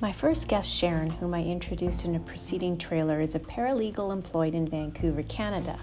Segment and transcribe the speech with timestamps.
[0.00, 4.54] My first guest, Sharon, whom I introduced in a preceding trailer, is a paralegal employed
[4.54, 5.78] in Vancouver, Canada.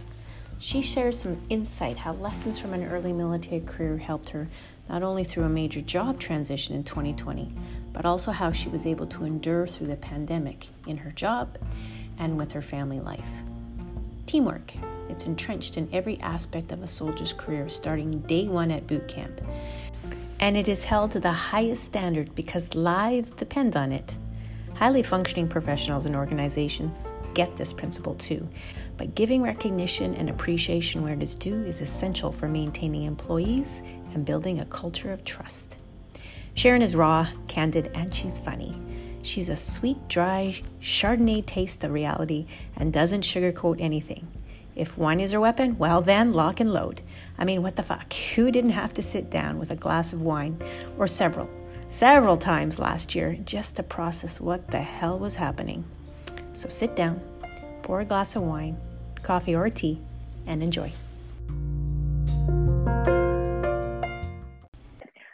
[0.58, 4.48] She shares some insight how lessons from an early military career helped her
[4.90, 7.52] not only through a major job transition in 2020,
[7.94, 11.55] but also how she was able to endure through the pandemic in her job
[12.18, 13.30] and with her family life.
[14.26, 14.73] Teamwork.
[15.09, 19.40] It's entrenched in every aspect of a soldier's career, starting day one at boot camp.
[20.40, 24.18] And it is held to the highest standard because lives depend on it.
[24.76, 28.48] Highly functioning professionals and organizations get this principle too,
[28.98, 33.81] but giving recognition and appreciation where it is due is essential for maintaining employees
[34.14, 35.78] and building a culture of trust.
[36.54, 38.76] Sharon is raw, candid, and she's funny.
[39.23, 42.45] She's a sweet, dry Chardonnay taste of reality
[42.76, 44.28] and doesn't sugarcoat anything.
[44.77, 47.02] If wine is your weapon, well then, lock and load.
[47.36, 48.13] I mean, what the fuck?
[48.36, 50.62] Who didn't have to sit down with a glass of wine,
[51.00, 51.50] or several,
[51.90, 55.83] several times last year, just to process what the hell was happening?
[56.53, 57.20] So sit down,
[57.81, 58.78] pour a glass of wine,
[59.23, 60.00] coffee, or tea,
[60.45, 60.92] and enjoy.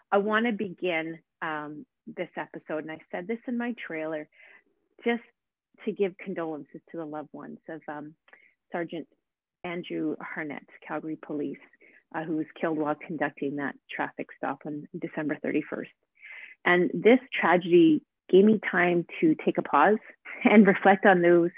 [0.10, 4.30] I want to begin um, this episode, and I said this in my trailer,
[5.04, 5.24] just
[5.84, 8.14] to give condolences to the loved ones of um,
[8.72, 9.06] Sergeant
[9.64, 11.58] Andrew Harnett, Calgary Police,
[12.16, 15.88] uh, who was killed while conducting that traffic stop on December 31st.
[16.66, 19.98] And this tragedy gave me time to take a pause
[20.44, 21.52] and reflect on those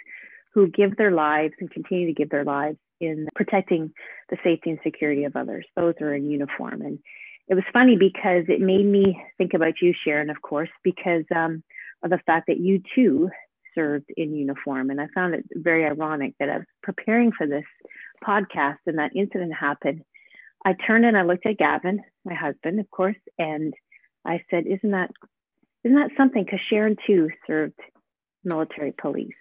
[0.54, 3.92] who give their lives and continue to give their lives in protecting
[4.30, 6.82] the safety and security of others, those are in uniform.
[6.82, 7.00] And
[7.48, 11.62] it was funny because it made me think about you, Sharon, of course, because um,
[12.04, 13.30] of the fact that you too
[13.76, 14.90] served in uniform.
[14.90, 17.66] And I found it very ironic that I was preparing for this
[18.24, 20.04] podcast and that incident happened.
[20.66, 23.74] I turned and I looked at Gavin, my husband, of course, and
[24.26, 25.12] I said, "Isn't that
[25.84, 27.80] isn't that something?" Because Sharon too served
[28.44, 29.36] military police,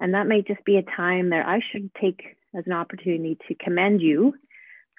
[0.00, 3.54] and that may just be a time that I should take as an opportunity to
[3.54, 4.34] commend you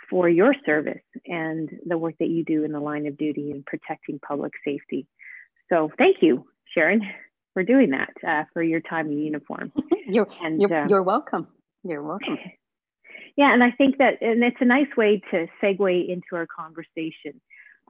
[0.10, 3.64] for your service and the work that you do in the line of duty in
[3.64, 5.08] protecting public safety.
[5.70, 7.02] So thank you, Sharon,
[7.54, 9.72] for doing that uh, for your time in uniform.
[10.08, 11.48] you're, and, you're, uh, you're welcome.
[11.84, 12.38] You're welcome.
[13.36, 17.42] Yeah, and I think that, and it's a nice way to segue into our conversation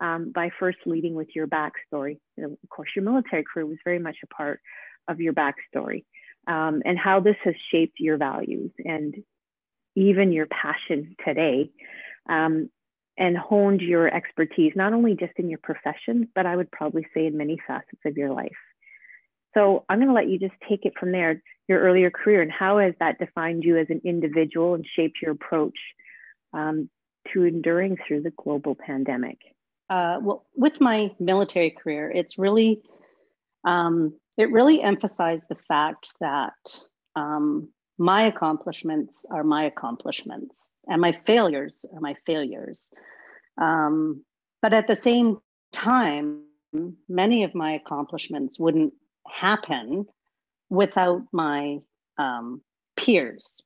[0.01, 2.19] um, by first leading with your backstory.
[2.37, 4.61] Know, of course, your military career was very much a part
[5.07, 6.05] of your backstory
[6.47, 9.15] um, and how this has shaped your values and
[9.95, 11.69] even your passion today
[12.29, 12.69] um,
[13.17, 17.27] and honed your expertise, not only just in your profession, but I would probably say
[17.27, 18.51] in many facets of your life.
[19.53, 22.51] So I'm going to let you just take it from there, your earlier career, and
[22.51, 25.77] how has that defined you as an individual and shaped your approach
[26.53, 26.89] um,
[27.31, 29.37] to enduring through the global pandemic?
[29.89, 32.81] Uh, well, with my military career, it's really,
[33.65, 36.53] um, it really emphasized the fact that
[37.15, 42.91] um, my accomplishments are my accomplishments and my failures are my failures
[43.61, 44.23] um,
[44.61, 45.37] but at the same
[45.71, 46.41] time
[47.07, 48.93] many of my accomplishments wouldn't
[49.27, 50.05] happen
[50.73, 51.79] without my
[52.17, 52.61] um,
[52.95, 53.61] peers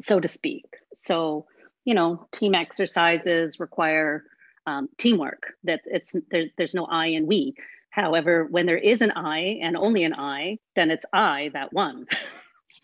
[0.00, 1.46] so to speak so
[1.84, 4.24] you know team exercises require
[4.66, 7.54] um, teamwork that it's there, there's no i and we
[7.90, 12.06] however when there is an i and only an i then it's i that won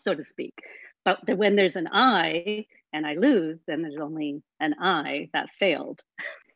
[0.07, 0.53] so to speak.
[1.03, 6.01] But when there's an I and I lose, then there's only an I that failed.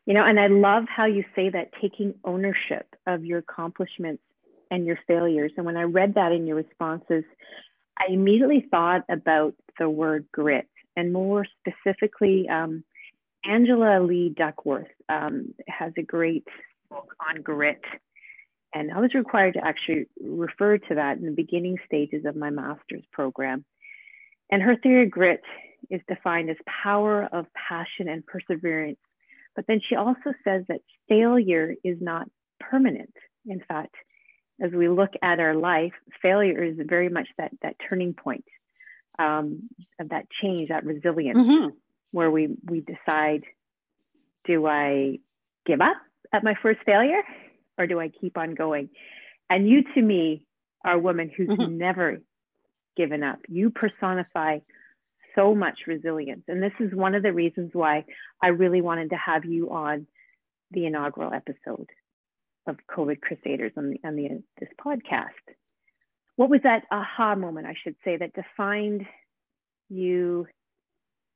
[0.06, 4.24] You know, and I love how you say that taking ownership of your accomplishments
[4.72, 5.52] and your failures.
[5.58, 7.24] And when I read that in your responses,
[8.00, 12.84] I immediately thought about the word grit and more specifically, um,
[13.46, 16.48] Angela Lee Duckworth um, has a great
[16.90, 17.81] book on grit
[18.74, 22.50] and I was required to actually refer to that in the beginning stages of my
[22.50, 23.66] master's program.
[24.50, 25.42] And her theory of grit
[25.90, 29.00] is defined as power of passion and perseverance.
[29.56, 32.30] But then she also says that failure is not
[32.60, 33.13] permanent.
[33.45, 33.95] In fact,
[34.62, 38.46] as we look at our life, failure is very much that, that turning point
[39.19, 39.69] um,
[40.00, 41.69] of that change, that resilience, mm-hmm.
[42.12, 43.44] where we, we decide
[44.46, 45.19] do I
[45.66, 45.98] give up
[46.34, 47.22] at my first failure?
[47.81, 48.90] or do I keep on going?
[49.50, 50.46] And you, to me,
[50.86, 51.78] are a woman who's mm-hmm.
[51.78, 52.22] never
[52.96, 53.40] given up.
[53.48, 54.60] You personify
[55.36, 56.44] so much resilience.
[56.48, 58.06] And this is one of the reasons why
[58.42, 60.07] I really wanted to have you on
[60.72, 61.90] the inaugural episode
[62.71, 65.27] of COVID Crusaders on the on the this podcast.
[66.35, 69.06] What was that aha moment, I should say, that defined
[69.89, 70.47] you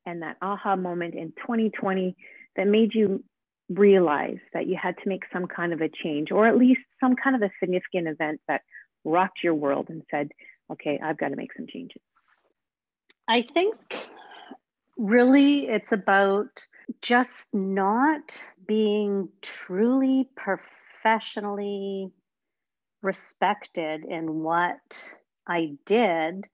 [0.06, 2.16] and that aha moment in 2020
[2.56, 3.24] that made you
[3.70, 7.16] realize that you had to make some kind of a change, or at least some
[7.16, 8.62] kind of a significant event that
[9.04, 10.30] rocked your world and said,
[10.72, 12.02] okay, I've got to make some changes?
[13.28, 13.76] I think
[14.98, 16.66] really it's about
[17.02, 20.30] just not being truly
[21.06, 22.10] professionally
[23.04, 25.14] respected in what
[25.48, 26.48] I did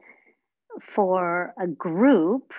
[0.81, 2.51] for a group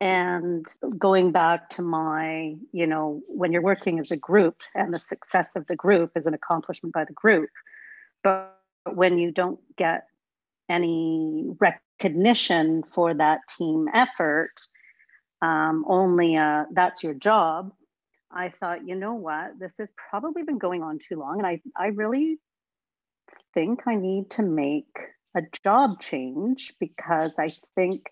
[0.00, 0.66] and
[0.98, 5.54] going back to my you know when you're working as a group and the success
[5.54, 7.50] of the group is an accomplishment by the group
[8.24, 8.56] but
[8.92, 10.06] when you don't get
[10.68, 14.54] any recognition for that team effort
[15.42, 17.72] um, only uh, that's your job
[18.30, 21.60] i thought you know what this has probably been going on too long and i,
[21.76, 22.38] I really
[23.54, 24.98] think i need to make
[25.36, 28.10] a job change because i think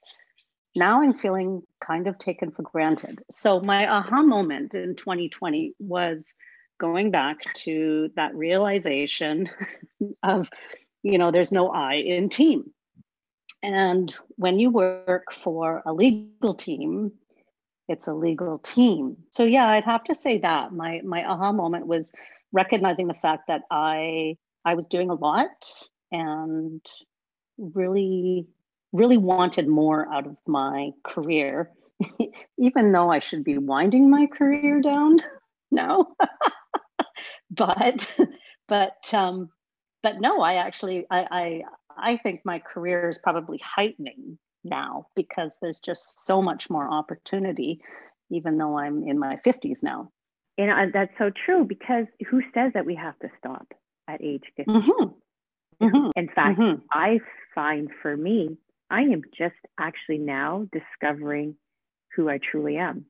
[0.76, 3.22] now I'm feeling kind of taken for granted.
[3.30, 6.34] So my aha moment in 2020 was
[6.78, 9.48] going back to that realization
[10.22, 10.50] of,
[11.02, 12.70] you know, there's no I in team.
[13.62, 17.12] And when you work for a legal team,
[17.88, 19.16] it's a legal team.
[19.30, 22.12] So yeah, I'd have to say that my my aha moment was
[22.52, 25.70] recognizing the fact that I I was doing a lot
[26.12, 26.80] and
[27.58, 28.46] really
[28.92, 31.70] really wanted more out of my career,
[32.58, 35.20] even though I should be winding my career down
[35.70, 36.08] now.
[37.50, 38.18] but
[38.68, 39.50] but um,
[40.02, 41.62] but no, I actually I, I
[41.96, 47.80] I think my career is probably heightening now because there's just so much more opportunity,
[48.30, 50.10] even though I'm in my 50s now.
[50.58, 53.66] And that's so true because who says that we have to stop
[54.08, 54.70] at age 50?
[54.70, 55.84] Mm-hmm.
[55.84, 56.10] Mm-hmm.
[56.16, 56.80] In fact, mm-hmm.
[56.90, 57.20] I
[57.54, 58.56] find for me,
[58.90, 61.56] I am just actually now discovering
[62.14, 63.04] who I truly am.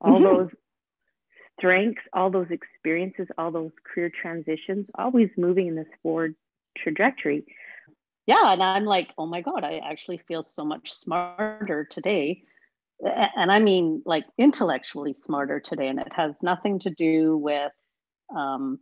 [0.00, 0.24] All mm-hmm.
[0.24, 0.50] those
[1.58, 6.34] strengths, all those experiences, all those career transitions, always moving in this forward
[6.76, 7.44] trajectory.
[8.26, 8.52] Yeah.
[8.52, 12.42] And I'm like, oh my God, I actually feel so much smarter today.
[13.00, 15.88] And I mean, like intellectually smarter today.
[15.88, 17.72] And it has nothing to do with,
[18.34, 18.78] um,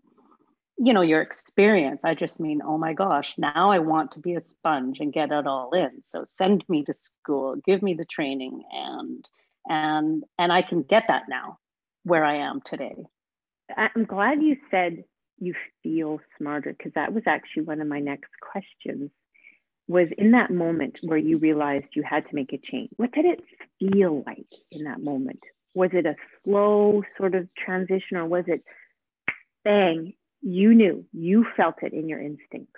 [0.83, 4.35] you know your experience i just mean oh my gosh now i want to be
[4.35, 8.05] a sponge and get it all in so send me to school give me the
[8.05, 9.29] training and
[9.69, 11.59] and and i can get that now
[12.05, 12.97] where i am today
[13.77, 15.05] i'm glad you said
[15.39, 19.11] you feel smarter because that was actually one of my next questions
[19.91, 23.25] was in that moment where you realized you had to make a change what did
[23.25, 23.41] it
[23.79, 25.41] feel like in that moment
[25.75, 28.63] was it a slow sort of transition or was it
[29.65, 32.73] bang you knew, you felt it in your instincts?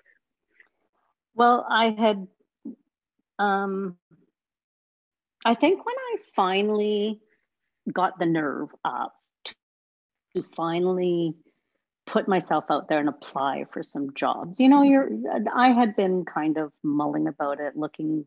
[1.34, 2.26] Well, I had,
[3.38, 3.96] um,
[5.44, 7.20] I think when I finally
[7.90, 9.14] got the nerve up
[10.34, 11.34] to finally
[12.12, 14.90] put myself out there and apply for some jobs, you know, mm-hmm.
[14.92, 15.08] you're,
[15.56, 18.26] I had been kind of mulling about it, looking,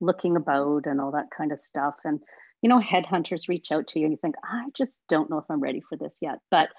[0.00, 1.94] looking about and all that kind of stuff.
[2.02, 2.18] And,
[2.62, 5.44] you know, headhunters reach out to you and you think, I just don't know if
[5.50, 6.38] I'm ready for this yet.
[6.50, 6.70] But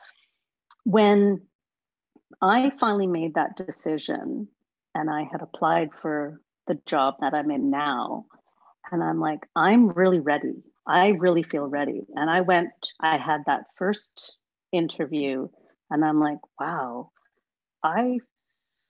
[0.83, 1.41] when
[2.41, 4.47] I finally made that decision
[4.95, 8.25] and I had applied for the job that I'm in now.
[8.91, 10.63] And I'm like, I'm really ready.
[10.87, 12.07] I really feel ready.
[12.15, 14.37] And I went, I had that first
[14.71, 15.49] interview
[15.89, 17.11] and I'm like, wow,
[17.83, 18.19] I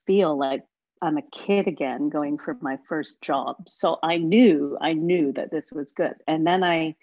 [0.06, 0.62] feel like
[1.00, 3.56] I'm a kid again going for my first job.
[3.68, 6.14] So I knew, I knew that this was good.
[6.26, 6.96] And then I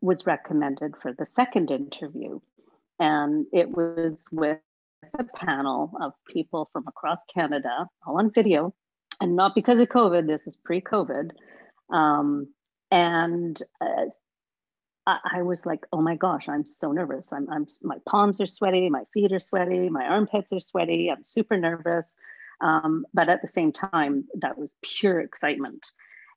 [0.00, 2.40] was recommended for the second interview.
[2.98, 4.58] And it was with
[5.18, 8.74] a panel of people from across Canada, all on video,
[9.20, 10.26] and not because of COVID.
[10.26, 11.30] This is pre-COVID,
[11.90, 12.48] um,
[12.90, 14.04] and uh,
[15.06, 17.32] I, I, was like, "Oh my gosh, I'm so nervous.
[17.32, 21.10] I'm, I'm, my palms are sweaty, my feet are sweaty, my armpits are sweaty.
[21.10, 22.16] I'm super nervous."
[22.60, 25.84] Um, but at the same time, that was pure excitement.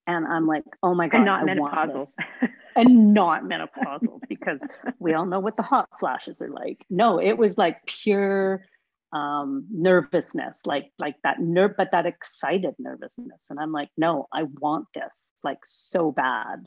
[0.05, 2.07] And I'm like, oh my God, and not I menopausal.
[2.75, 4.65] and not menopausal because
[4.99, 6.85] we all know what the hot flashes are like.
[6.89, 8.65] No, it was like pure
[9.13, 13.45] um, nervousness, like like that nerve, but that excited nervousness.
[13.49, 16.65] And I'm like, no, I want this like so bad.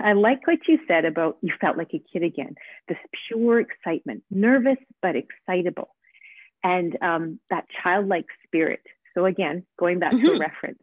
[0.00, 2.54] I like what you said about you felt like a kid again.
[2.88, 5.94] This pure excitement, nervous but excitable,
[6.64, 8.82] and um, that childlike spirit.
[9.14, 10.26] So again, going back mm-hmm.
[10.26, 10.82] to a reference,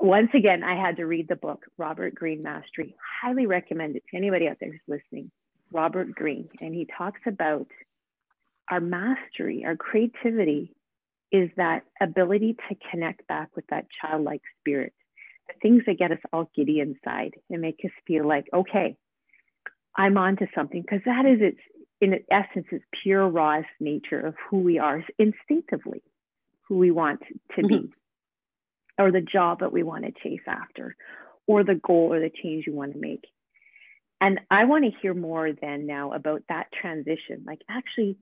[0.00, 2.96] once again, I had to read the book, Robert Greene Mastery.
[3.22, 5.30] Highly recommend it to anybody out there who's listening.
[5.72, 6.48] Robert Greene.
[6.60, 7.68] And he talks about
[8.70, 10.74] our mastery, our creativity
[11.30, 14.92] is that ability to connect back with that childlike spirit,
[15.60, 18.96] things that get us all giddy inside and make us feel like, okay,
[19.96, 21.58] I'm onto something because that is its
[22.00, 26.02] in essence its pure rawest nature of who we are instinctively,
[26.68, 27.20] who we want
[27.54, 29.02] to be, mm-hmm.
[29.02, 30.96] or the job that we want to chase after,
[31.46, 33.24] or the goal or the change you want to make.
[34.20, 38.16] And I want to hear more then now about that transition, like actually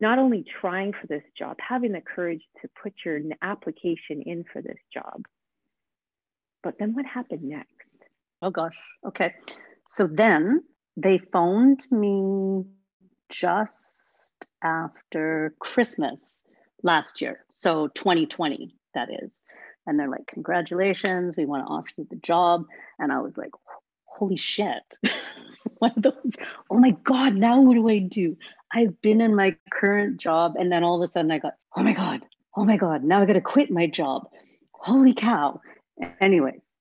[0.00, 4.60] not only trying for this job, having the courage to put your application in for
[4.60, 5.22] this job,
[6.66, 7.70] but then what happened next?
[8.42, 8.76] Oh gosh.
[9.06, 9.34] Okay.
[9.84, 10.64] So then
[10.96, 12.64] they phoned me
[13.28, 16.44] just after Christmas
[16.82, 17.44] last year.
[17.52, 19.42] So 2020, that is.
[19.86, 22.64] And they're like, Congratulations, we want to offer you the job.
[22.98, 23.52] And I was like,
[24.06, 24.82] Holy shit.
[25.78, 26.32] One of those,
[26.68, 28.36] oh my God, now what do I do?
[28.72, 30.54] I've been in my current job.
[30.56, 32.22] And then all of a sudden I got, oh my God,
[32.56, 34.28] oh my God, now I got to quit my job.
[34.72, 35.60] Holy cow.
[36.20, 36.74] Anyways,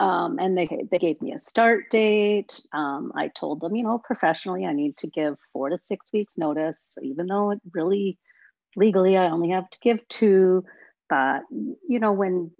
[0.00, 2.60] um, and they they gave me a start date.
[2.72, 6.38] Um, I told them, you know, professionally, I need to give four to six weeks
[6.38, 8.18] notice, even though it really
[8.76, 10.64] legally I only have to give two.
[11.08, 12.50] But you know, when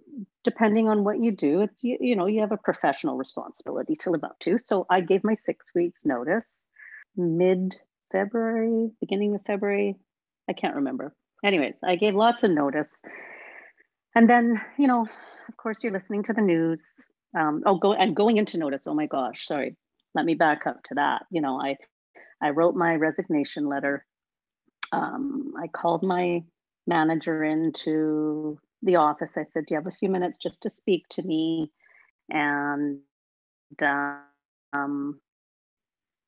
[0.43, 4.11] depending on what you do, it's you, you know you have a professional responsibility to
[4.11, 4.57] live up to.
[4.57, 6.69] So I gave my six weeks notice
[7.15, 7.75] mid
[8.11, 9.95] February, beginning of February.
[10.49, 11.15] I can't remember.
[11.43, 13.03] Anyways, I gave lots of notice.
[14.15, 15.07] And then, you know,
[15.47, 16.83] of course, you're listening to the news
[17.37, 18.87] um, oh go and going into notice.
[18.87, 19.75] Oh my gosh sorry.
[20.13, 21.25] Let me back up to that.
[21.31, 21.77] You know i
[22.41, 24.05] i wrote my resignation letter.
[24.91, 26.43] Um, i called my
[26.87, 29.37] manager into the office.
[29.37, 31.71] I said do you have a few minutes just to speak to me?
[32.29, 32.99] And
[34.73, 35.19] um,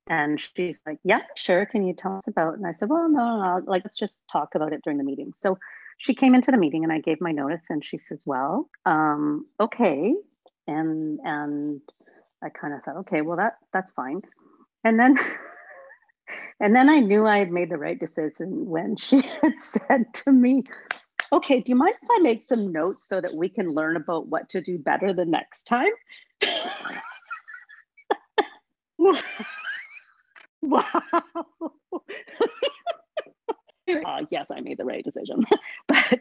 [0.08, 1.66] and she's like yeah sure.
[1.66, 3.62] Can you tell us about and i said well no, no.
[3.66, 5.34] Like let's just talk about it during the meeting.
[5.34, 5.58] So
[6.04, 9.46] she came into the meeting and i gave my notice and she says well um,
[9.60, 10.14] okay
[10.68, 11.82] and and
[12.44, 14.22] I kind of thought, okay, well that that's fine.
[14.84, 15.18] And then
[16.60, 20.32] and then I knew I had made the right decision when she had said to
[20.32, 20.64] me,
[21.32, 24.28] okay, do you mind if I make some notes so that we can learn about
[24.28, 25.92] what to do better the next time?
[30.62, 30.84] wow.
[34.06, 35.46] uh, yes, I made the right decision.
[35.88, 36.20] but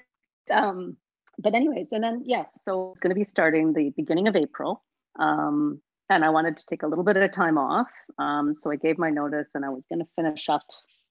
[0.51, 0.97] um,
[1.39, 4.83] but anyways, and then yes, so it's going to be starting the beginning of April.
[5.19, 7.91] Um, and I wanted to take a little bit of time off.
[8.19, 10.65] Um, so I gave my notice and I was going to finish up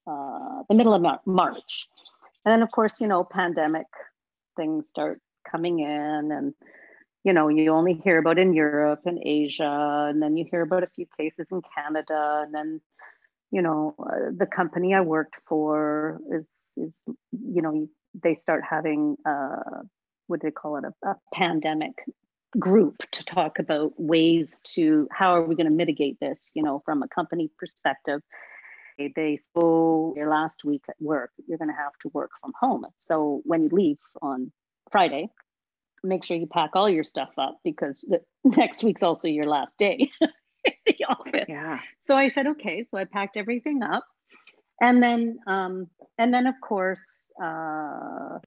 [0.06, 1.88] uh, the middle of Mar- March.
[2.46, 3.88] And then, of course, you know, pandemic
[4.56, 6.54] things start coming in and
[7.24, 10.84] you know you only hear about in europe and asia and then you hear about
[10.84, 12.82] a few cases in canada and then
[13.52, 17.00] you know uh, the company i worked for is is
[17.32, 19.82] you know they start having uh,
[20.28, 20.84] what do they call it?
[20.86, 21.92] A, a pandemic
[22.60, 26.82] group to talk about ways to how are we going to mitigate this you know
[26.86, 28.22] from a company perspective.
[29.16, 32.86] They so your last week at work you're going to have to work from home.
[32.98, 34.52] So when you leave on
[34.92, 35.30] friday
[36.04, 38.20] make sure you pack all your stuff up because the
[38.58, 40.10] next week's also your last day
[40.86, 44.06] the office yeah so i said okay so i packed everything up
[44.82, 45.88] and then um
[46.18, 48.38] and then of course uh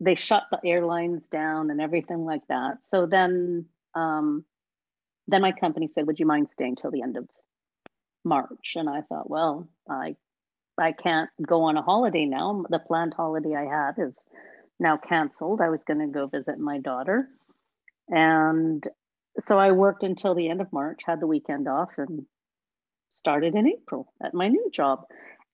[0.00, 2.82] they shut the airlines down and everything like that.
[2.82, 4.44] So then, um,
[5.28, 7.28] then my company said, "Would you mind staying till the end of
[8.24, 10.16] March?" And I thought, well, I
[10.78, 12.64] I can't go on a holiday now.
[12.70, 14.18] The planned holiday I had is
[14.80, 15.60] now canceled.
[15.60, 17.28] I was going to go visit my daughter,
[18.08, 18.86] and
[19.40, 22.26] so I worked until the end of March, had the weekend off, and
[23.08, 25.04] started in April at my new job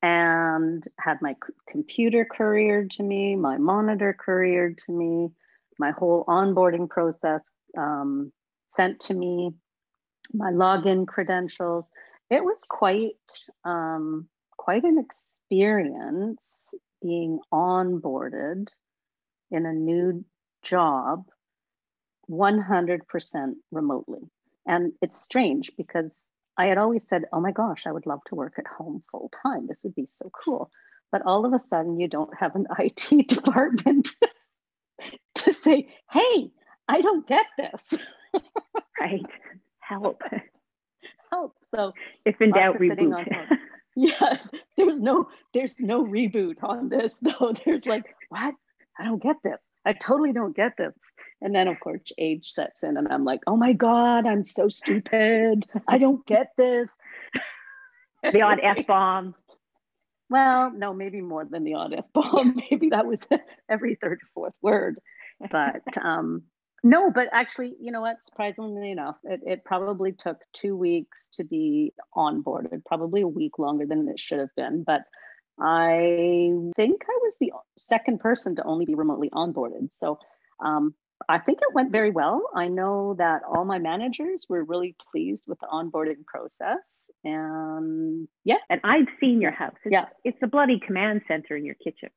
[0.03, 1.35] and had my
[1.69, 5.31] computer couriered to me, my monitor couriered to me,
[5.79, 8.31] my whole onboarding process um,
[8.69, 9.53] sent to me,
[10.33, 11.91] my login credentials.
[12.31, 13.15] It was quite
[13.65, 18.69] um, quite an experience being onboarded
[19.51, 20.25] in a new
[20.63, 21.25] job
[22.31, 24.31] 100% remotely.
[24.67, 28.35] And it's strange because I had always said, oh my gosh, I would love to
[28.35, 29.67] work at home full time.
[29.67, 30.71] This would be so cool.
[31.13, 34.09] But all of a sudden, you don't have an IT department
[35.37, 36.51] to say, hey,
[36.89, 37.95] I don't get this.
[39.01, 39.27] right.
[39.81, 40.23] Help.
[41.31, 41.55] Help.
[41.63, 41.93] So
[42.25, 43.59] if in doubt, reboot.
[43.95, 44.39] yeah,
[44.77, 47.55] there's no there's no reboot on this though.
[47.65, 48.55] There's like, what?
[48.99, 49.71] I don't get this.
[49.85, 50.95] I totally don't get this.
[51.43, 54.69] And then, of course, age sets in, and I'm like, oh my God, I'm so
[54.69, 55.67] stupid.
[55.87, 56.89] I don't get this.
[58.23, 59.35] the odd F bomb.
[60.29, 62.57] Well, no, maybe more than the odd F bomb.
[62.71, 63.25] Maybe that was
[63.69, 64.99] every third or fourth word.
[65.53, 66.43] But um,
[66.83, 68.23] no, but actually, you know what?
[68.23, 73.87] Surprisingly enough, it, it probably took two weeks to be onboarded, probably a week longer
[73.87, 74.83] than it should have been.
[74.83, 75.03] But
[75.59, 79.93] I think I was the second person to only be remotely onboarded.
[79.93, 80.19] So
[80.61, 80.95] um,
[81.29, 82.43] I think it went very well.
[82.55, 87.11] I know that all my managers were really pleased with the onboarding process.
[87.25, 88.59] And yeah.
[88.69, 89.77] And I've seen your house.
[89.85, 90.07] It's, yeah.
[90.25, 92.11] It's a bloody command center in your kitchen.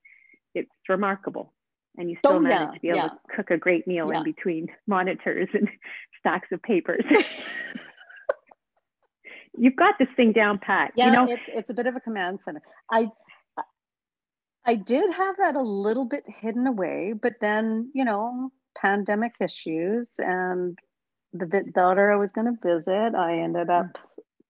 [0.54, 1.54] It's remarkable.
[1.98, 3.08] And you still oh, manage yeah, to be able yeah.
[3.08, 4.18] to cook a great meal yeah.
[4.20, 5.70] in between monitors and
[6.20, 7.04] stacks of papers.
[9.58, 10.92] You've got this thing down pat.
[10.96, 11.26] Yeah, you know?
[11.34, 12.62] it's it's a bit of a command center.
[12.90, 13.08] I
[14.66, 20.12] I did have that a little bit hidden away, but then, you know, pandemic issues
[20.18, 20.78] and
[21.34, 23.98] the daughter I was going to visit, I ended up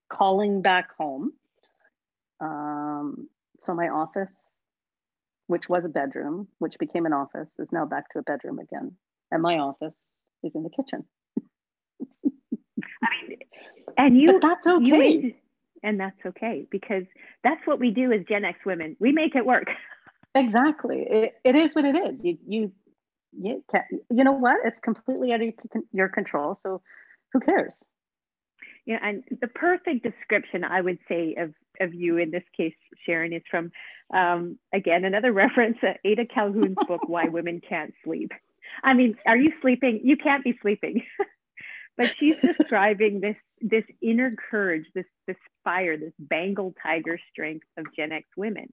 [0.10, 1.34] calling back home.
[2.40, 3.28] Um,
[3.60, 4.64] so my office,
[5.48, 8.96] which was a bedroom, which became an office, is now back to a bedroom again.
[9.32, 10.14] And my office
[10.44, 11.06] is in the kitchen.
[13.04, 13.40] I mean,
[13.98, 15.10] and you, but that's okay.
[15.10, 15.34] You,
[15.84, 17.04] and that's okay because
[17.44, 18.96] that's what we do as Gen X women.
[19.00, 19.68] We make it work.
[20.40, 21.06] Exactly.
[21.10, 22.24] It, it is what it is.
[22.24, 22.72] You, you
[23.34, 23.86] you can't.
[24.10, 25.50] you know what it's completely out of
[25.92, 26.82] your control so
[27.34, 27.84] who cares
[28.86, 32.74] yeah and the perfect description i would say of of you in this case
[33.06, 33.72] sharon is from
[34.14, 38.32] um, again another reference uh, ada calhoun's book why women can't sleep
[38.84, 41.04] i mean are you sleeping you can't be sleeping
[41.98, 47.86] but she's describing this this inner courage this this fire this bengal tiger strength of
[47.96, 48.68] gen x women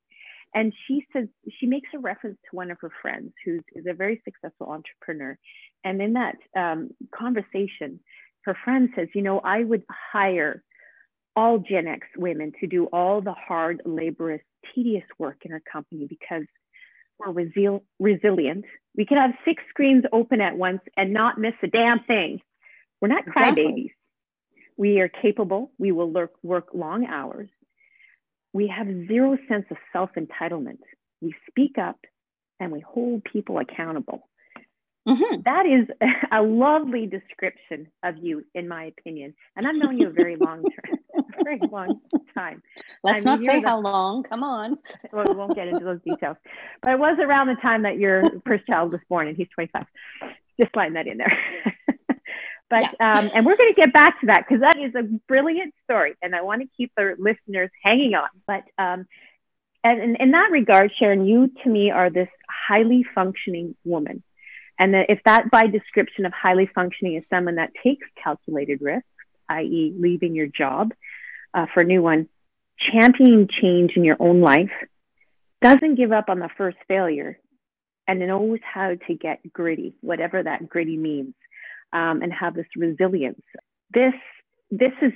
[0.56, 1.28] and she says,
[1.60, 5.38] she makes a reference to one of her friends who is a very successful entrepreneur.
[5.84, 8.00] And in that um, conversation,
[8.46, 9.82] her friend says, You know, I would
[10.12, 10.64] hire
[11.36, 14.40] all Gen X women to do all the hard, laborious,
[14.74, 16.44] tedious work in our company because
[17.18, 18.64] we're resil- resilient.
[18.96, 22.40] We can have six screens open at once and not miss a damn thing.
[23.02, 23.62] We're not exactly.
[23.62, 23.90] crybabies.
[24.78, 25.72] We are capable.
[25.78, 27.50] We will work, work long hours
[28.56, 30.78] we have zero sense of self entitlement.
[31.20, 31.98] We speak up
[32.58, 34.26] and we hold people accountable.
[35.06, 35.42] Mm-hmm.
[35.44, 35.86] That is
[36.32, 39.34] a lovely description of you, in my opinion.
[39.56, 40.62] And I've known you a very long
[41.14, 42.00] time, very long
[42.34, 42.62] time.
[43.04, 44.22] Let's I mean, not say how long.
[44.22, 44.78] Come on.
[45.12, 46.38] well, we won't get into those details.
[46.80, 49.84] But it was around the time that your first child was born, and he's 25.
[50.58, 51.38] Just sliding that in there.
[52.68, 53.18] But yeah.
[53.18, 56.14] um, and we're going to get back to that because that is a brilliant story,
[56.20, 58.28] and I want to keep the listeners hanging on.
[58.46, 59.06] But um,
[59.84, 64.24] and, and in that regard, Sharon, you to me are this highly functioning woman,
[64.80, 69.06] and that if that by description of highly functioning is someone that takes calculated risks,
[69.48, 70.92] i.e., leaving your job
[71.54, 72.28] uh, for a new one,
[72.92, 74.72] championing change in your own life,
[75.62, 77.38] doesn't give up on the first failure,
[78.08, 81.34] and knows how to get gritty, whatever that gritty means
[81.96, 83.40] um, and have this resilience.
[83.92, 84.14] This
[84.70, 85.12] this is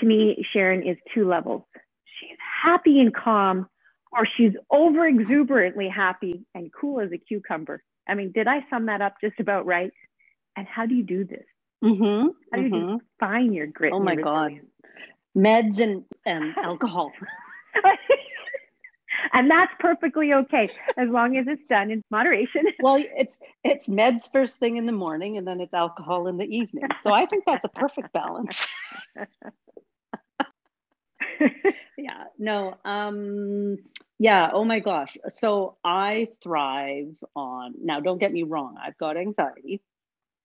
[0.00, 1.62] to me, Sharon is two levels.
[2.20, 3.66] She's happy and calm,
[4.12, 7.82] or she's over exuberantly happy and cool as a cucumber.
[8.08, 9.92] I mean, did I sum that up just about right?
[10.56, 11.44] And how do you do this?
[11.84, 12.96] Mm-hmm, how do mm-hmm.
[13.20, 13.92] define your grit?
[13.92, 14.16] Oh my?
[14.16, 14.52] God.
[15.36, 17.12] Meds and, and alcohol.
[19.32, 22.62] and that's perfectly okay as long as it's done in moderation.
[22.80, 26.44] well, it's it's meds first thing in the morning, and then it's alcohol in the
[26.44, 26.84] evening.
[27.00, 28.66] So I think that's a perfect balance.
[31.98, 32.24] yeah.
[32.38, 32.76] No.
[32.84, 33.76] Um.
[34.18, 34.50] Yeah.
[34.52, 35.16] Oh my gosh.
[35.28, 37.74] So I thrive on.
[37.82, 38.76] Now, don't get me wrong.
[38.82, 39.80] I've got anxiety,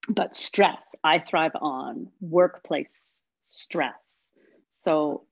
[0.10, 0.96] but stress.
[1.04, 4.34] I thrive on workplace stress.
[4.70, 5.24] So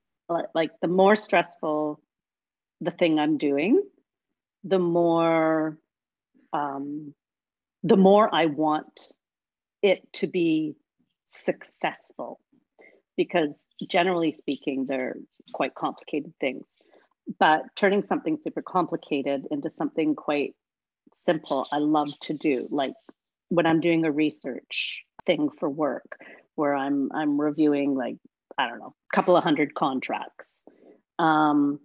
[0.54, 2.00] like the more stressful
[2.82, 3.80] the thing I'm doing,
[4.64, 5.78] the more
[6.52, 7.14] um,
[7.82, 9.00] the more I want
[9.82, 10.74] it to be
[11.24, 12.40] successful.
[13.16, 15.16] Because generally speaking, they're
[15.52, 16.78] quite complicated things.
[17.38, 20.54] But turning something super complicated into something quite
[21.12, 22.66] simple, I love to do.
[22.70, 22.94] Like
[23.48, 26.18] when I'm doing a research thing for work,
[26.56, 28.16] where I'm I'm reviewing like
[28.58, 30.64] I don't know, a couple of hundred contracts.
[31.18, 31.78] Um,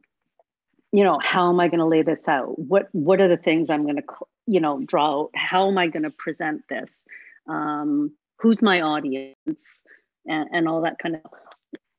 [0.92, 2.58] you know how am i going to lay this out?
[2.58, 4.04] What what are the things i'm going to
[4.46, 5.32] you know draw out?
[5.36, 7.06] How am i going to present this?
[7.48, 9.86] Um, who's my audience?
[10.30, 11.22] And, and all that kind of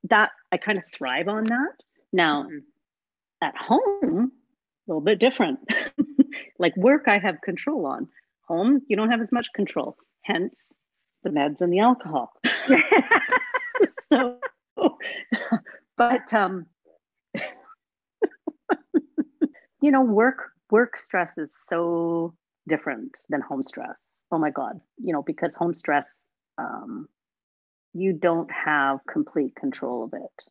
[0.05, 1.75] that i kind of thrive on that.
[2.13, 2.59] Now mm-hmm.
[3.43, 5.61] at home a little bit different.
[6.61, 8.09] Like work i have control on.
[8.49, 9.97] Home you don't have as much control.
[10.23, 10.73] Hence
[11.23, 12.33] the meds and the alcohol.
[14.13, 14.39] So
[15.97, 16.67] but um
[19.81, 22.35] you know work work stress is so
[22.69, 24.23] different than home stress.
[24.31, 27.09] Oh my God, you know, because home stress, um,
[27.95, 30.43] you don't have complete control of it.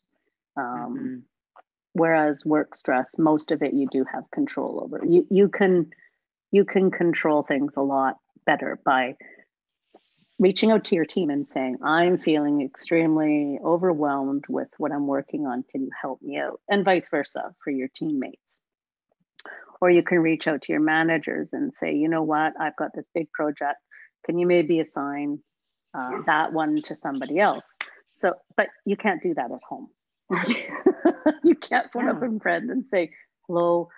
[0.58, 1.16] Um, mm-hmm.
[1.94, 5.04] Whereas work stress, most of it you do have control over.
[5.08, 5.92] You you can
[6.52, 9.16] you can control things a lot better by
[10.40, 15.48] reaching out to your team and saying, I'm feeling extremely overwhelmed with what I'm working
[15.48, 15.64] on.
[15.72, 16.62] Can you help me out?
[16.70, 18.62] And vice versa for your teammates.
[19.82, 22.92] Or you can reach out to your managers and say, you know what, I've got
[22.96, 23.78] this big project.
[24.26, 25.40] Can you maybe assign
[25.94, 27.78] uh, that one to somebody else?
[28.12, 29.90] So, but you can't do that at home.
[31.44, 32.12] you can't phone yeah.
[32.12, 33.12] up a friend and say,
[33.48, 33.90] hello,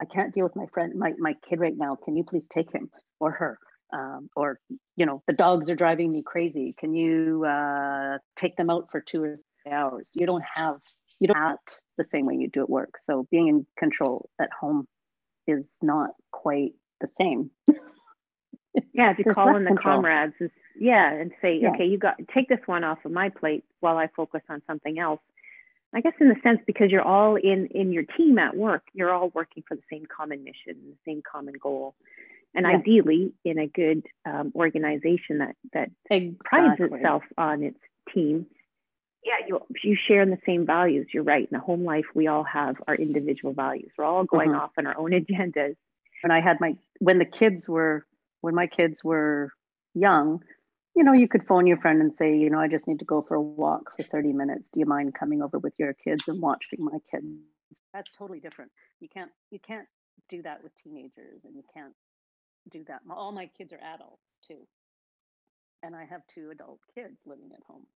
[0.00, 1.96] I can't deal with my friend, my, my kid right now.
[1.96, 3.58] Can you please take him or her?
[3.92, 4.58] Um, or,
[4.96, 6.74] you know, the dogs are driving me crazy.
[6.78, 10.10] Can you uh, take them out for two or three hours?
[10.14, 10.76] You don't have,
[11.20, 12.98] you don't act the same way you do at work.
[12.98, 14.86] So being in control at home
[15.46, 17.50] is not quite the same.
[18.92, 19.96] yeah, if you call in the control.
[19.96, 21.70] comrades, is, yeah, and say, yeah.
[21.70, 24.98] okay, you got take this one off of my plate while I focus on something
[24.98, 25.20] else.
[25.94, 29.12] I guess in the sense because you're all in in your team at work, you're
[29.12, 31.94] all working for the same common mission, the same common goal,
[32.54, 32.76] and yeah.
[32.76, 36.36] ideally in a good um, organization that that exactly.
[36.44, 37.78] prides itself on its
[38.12, 38.46] team.
[39.26, 41.08] Yeah, you you share in the same values.
[41.12, 41.42] You're right.
[41.42, 43.90] In the home life, we all have our individual values.
[43.98, 44.60] We're all going mm-hmm.
[44.60, 45.74] off on our own agendas.
[46.22, 48.06] When I had my when the kids were
[48.40, 49.50] when my kids were
[49.94, 50.44] young,
[50.94, 53.04] you know, you could phone your friend and say, you know, I just need to
[53.04, 54.70] go for a walk for 30 minutes.
[54.70, 57.26] Do you mind coming over with your kids and watching my kids?
[57.92, 58.70] That's totally different.
[59.00, 59.88] You can't you can't
[60.28, 61.94] do that with teenagers and you can't
[62.70, 63.00] do that.
[63.10, 64.68] All my kids are adults too.
[65.82, 67.86] And I have two adult kids living at home.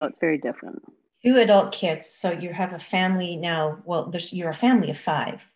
[0.00, 0.82] So it's very different.
[1.24, 2.08] Two adult kids.
[2.10, 3.78] So you have a family now.
[3.84, 5.46] Well, there's you're a family of five.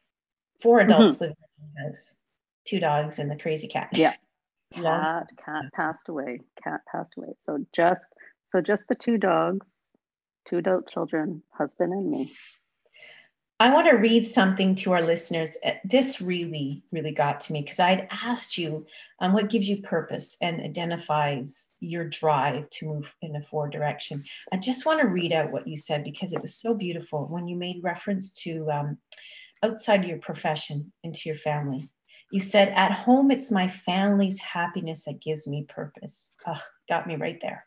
[0.60, 1.24] Four adults mm-hmm.
[1.24, 2.20] live in the house.
[2.66, 3.90] Two dogs and the crazy cat.
[3.96, 4.14] Yeah.
[4.72, 8.06] cat cat passed away cat passed away so just
[8.44, 9.90] so just the two dogs
[10.48, 12.30] two adult children husband and me
[13.60, 17.62] i want to read something to our listeners uh, this really really got to me
[17.62, 18.84] because i'd asked you
[19.20, 24.24] um, what gives you purpose and identifies your drive to move in a forward direction
[24.52, 27.46] i just want to read out what you said because it was so beautiful when
[27.46, 28.98] you made reference to um,
[29.62, 31.88] outside your profession into your family
[32.30, 36.34] you said, At home, it's my family's happiness that gives me purpose.
[36.46, 37.64] Oh, got me right there.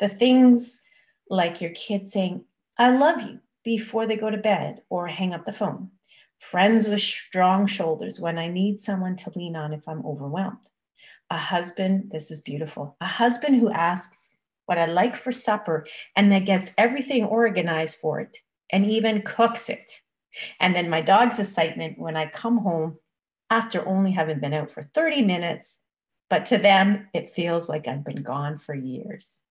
[0.00, 0.80] The things
[1.28, 2.44] like your kids saying,
[2.78, 5.90] I love you before they go to bed or hang up the phone.
[6.38, 10.70] Friends with strong shoulders when I need someone to lean on if I'm overwhelmed.
[11.28, 14.30] A husband, this is beautiful, a husband who asks
[14.64, 18.38] what I like for supper and that gets everything organized for it
[18.72, 20.00] and even cooks it.
[20.58, 22.96] And then my dog's excitement when I come home
[23.50, 25.80] after only having been out for 30 minutes,
[26.30, 29.42] but to them, it feels like I've been gone for years.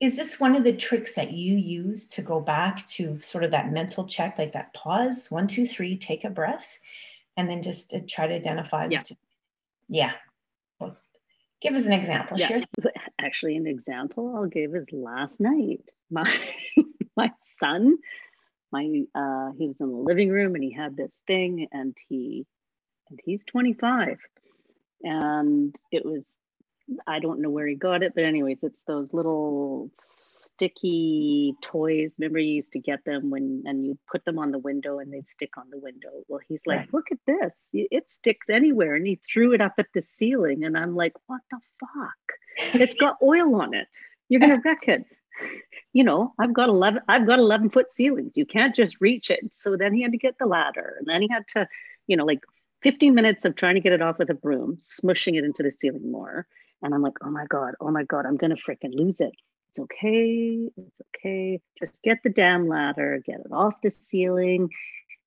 [0.00, 3.50] Is this one of the tricks that you use to go back to sort of
[3.50, 6.78] that mental check, like that pause, one, two, three, take a breath,
[7.36, 8.88] and then just to try to identify?
[8.90, 9.02] Yeah.
[9.88, 10.12] yeah.
[10.78, 10.96] Well,
[11.60, 12.38] give us an example.
[12.38, 12.48] Yeah.
[12.48, 12.60] Share
[13.20, 15.82] Actually, an example I'll give is last night.
[16.12, 16.28] My
[17.16, 17.98] my son,
[18.72, 22.46] my uh, he was in the living room and he had this thing and he
[23.10, 24.18] and he's 25
[25.02, 26.38] and it was
[27.06, 29.90] i don't know where he got it but anyways it's those little
[30.60, 32.16] sticky toys.
[32.18, 35.10] Remember you used to get them when and you put them on the window and
[35.10, 36.10] they'd stick on the window.
[36.28, 36.92] Well he's like right.
[36.94, 37.70] look at this.
[37.72, 38.94] It sticks anywhere.
[38.94, 42.74] And he threw it up at the ceiling and i'm like what the fuck?
[42.74, 43.86] It's got oil on it.
[44.28, 45.06] You're gonna wreck it.
[45.94, 48.36] You know i've got 11 i've got 11 foot ceilings.
[48.36, 49.54] You can't just reach it.
[49.54, 51.66] So then he had to get the ladder and then he had to
[52.06, 52.40] you know like
[52.82, 55.70] 15 minutes of trying to get it off with a broom, smushing it into the
[55.70, 56.46] ceiling more.
[56.82, 59.32] And I'm like, oh my God, oh my God, I'm going to freaking lose it.
[59.70, 60.68] It's okay.
[60.76, 61.60] It's okay.
[61.78, 64.70] Just get the damn ladder, get it off the ceiling.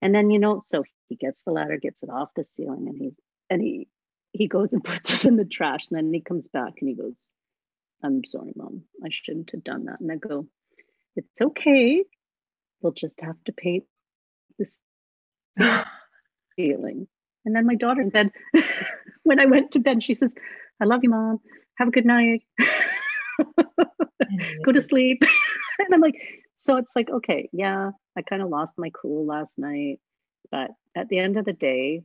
[0.01, 2.97] And then, you know, so he gets the ladder, gets it off the ceiling, and
[2.97, 3.87] he's, and he,
[4.31, 5.87] he goes and puts it in the trash.
[5.89, 7.15] And then he comes back and he goes,
[8.03, 8.83] I'm sorry, mom.
[9.03, 10.01] I shouldn't have done that.
[10.01, 10.47] And I go,
[11.15, 12.03] it's okay.
[12.81, 13.85] We'll just have to paint
[14.59, 14.77] this
[16.55, 17.07] ceiling.
[17.45, 18.31] And then my daughter said,
[19.23, 20.33] when I went to bed, she says,
[20.81, 21.39] I love you, mom.
[21.77, 22.43] Have a good night.
[24.63, 25.21] Go to sleep.
[25.79, 26.15] and I'm like,
[26.55, 29.99] so it's like, okay, yeah, I kind of lost my cool last night.
[30.51, 32.03] But at the end of the day,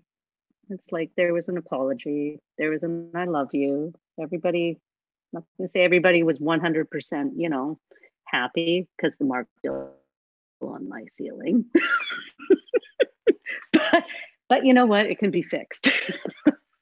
[0.70, 2.40] it's like there was an apology.
[2.56, 3.92] There was an I love you.
[4.20, 4.78] Everybody,
[5.32, 7.78] I'm not going to say everybody was 100%, you know,
[8.24, 9.90] happy because the mark still
[10.60, 11.66] on my ceiling.
[13.72, 14.04] but
[14.48, 15.06] but you know what?
[15.06, 15.88] It can be fixed.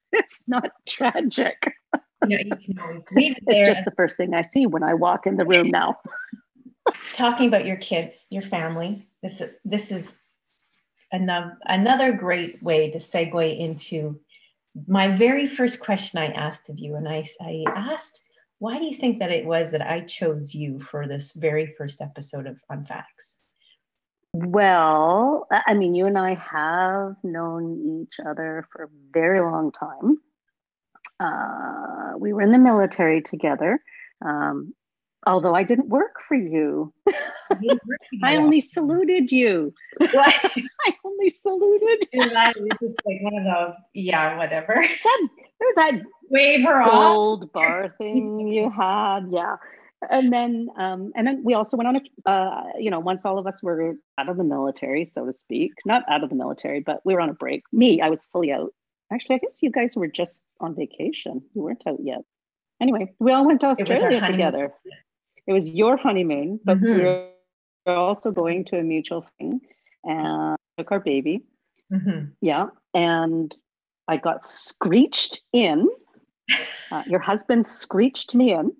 [0.13, 1.73] it's not tragic.
[2.27, 3.57] You know, you can always leave it there.
[3.61, 5.97] It's just the first thing I see when I walk in the room now.
[7.15, 9.07] Talking about your kids, your family.
[9.23, 10.17] This is this is
[11.11, 14.21] another another great way to segue into
[14.87, 18.23] my very first question I asked of you, and I, I asked,
[18.59, 22.01] why do you think that it was that I chose you for this very first
[22.01, 23.39] episode of Fun Facts?
[24.39, 30.19] Well, I mean, you and I have known each other for a very long time.
[31.19, 33.81] Uh, we were in the military together.
[34.23, 34.75] Um,
[35.27, 36.93] although I didn't work for you.
[38.23, 39.73] I only saluted you.
[40.01, 42.09] I only saluted.
[42.13, 44.75] And I was just like one of those, yeah, whatever.
[44.75, 45.29] That,
[45.61, 47.53] there's that wave her gold off.
[47.53, 49.57] bar thing you had, yeah.
[50.11, 53.39] And then, um, and then we also went on a, uh, you know, once all
[53.39, 56.81] of us were out of the military, so to speak, not out of the military,
[56.81, 57.63] but we were on a break.
[57.73, 58.73] Me, I was fully out.
[59.13, 61.43] Actually, I guess you guys were just on vacation.
[61.55, 62.21] You weren't out yet.
[62.81, 64.73] Anyway, we all went to Australia together
[65.47, 66.99] it was your honeymoon, but mm-hmm.
[66.99, 69.61] we were also going to a mutual thing
[70.05, 71.45] and took our baby.
[71.93, 72.27] Mm-hmm.
[72.41, 72.67] Yeah.
[72.95, 73.55] And
[74.09, 75.89] I got screeched in.
[76.93, 78.71] Uh, your husband screeched me in.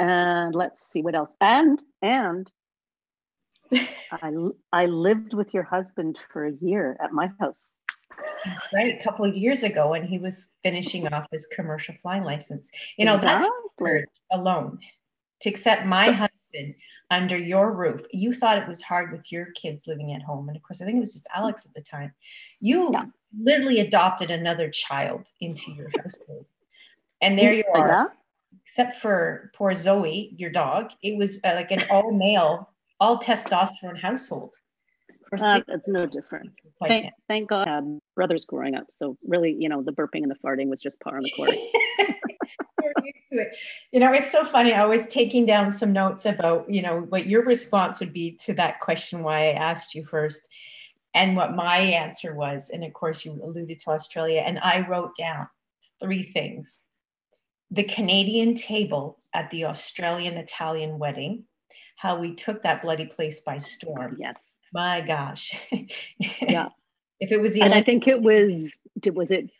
[0.00, 1.32] And let's see what else.
[1.40, 2.50] And, and
[3.72, 4.32] I,
[4.72, 7.76] I lived with your husband for a year at my house.
[8.44, 12.24] That's right, a couple of years ago when he was finishing off his commercial flying
[12.24, 12.70] license.
[12.96, 13.48] You know, exactly.
[13.78, 14.78] that's alone
[15.40, 16.74] to accept my so, husband
[17.10, 18.02] under your roof.
[18.10, 20.48] You thought it was hard with your kids living at home.
[20.48, 22.12] And of course, I think it was just Alex at the time.
[22.60, 23.04] You yeah.
[23.38, 26.46] literally adopted another child into your household.
[27.20, 28.14] And there you are.
[28.70, 34.00] Except for poor Zoe, your dog, it was uh, like an all male, all testosterone
[34.00, 34.54] household.
[35.36, 36.52] Uh, it's no different.
[36.86, 38.86] Thank, thank God I had brothers growing up.
[38.90, 41.56] So really, you know, the burping and the farting was just par on the course.
[43.04, 43.56] used to it.
[43.90, 44.72] You know, it's so funny.
[44.72, 48.54] I was taking down some notes about, you know, what your response would be to
[48.54, 50.46] that question, why I asked you first,
[51.12, 52.70] and what my answer was.
[52.70, 55.48] And of course, you alluded to Australia, and I wrote down
[56.00, 56.84] three things
[57.70, 61.44] the Canadian table at the Australian Italian wedding,
[61.96, 64.16] how we took that bloody place by storm.
[64.18, 64.36] Yes.
[64.72, 65.54] My gosh.
[66.40, 66.68] yeah.
[67.20, 68.80] if it was the and I think it was,
[69.12, 69.50] was it,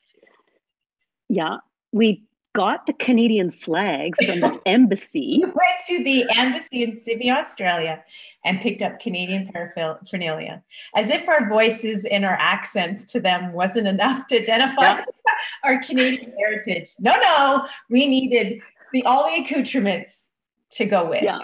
[1.29, 1.59] yeah,
[1.93, 5.43] we got the Canadian flag from the embassy.
[5.43, 8.03] went to the embassy in Sydney, Australia,
[8.45, 10.63] and picked up Canadian paraphernalia,
[10.95, 15.05] as if our voices and our accents to them wasn't enough to identify yeah.
[15.65, 16.91] our Canadian heritage.
[16.99, 18.61] No, no, we needed
[18.93, 20.29] the all the accoutrements
[20.73, 21.23] to go with.
[21.23, 21.41] Yeah.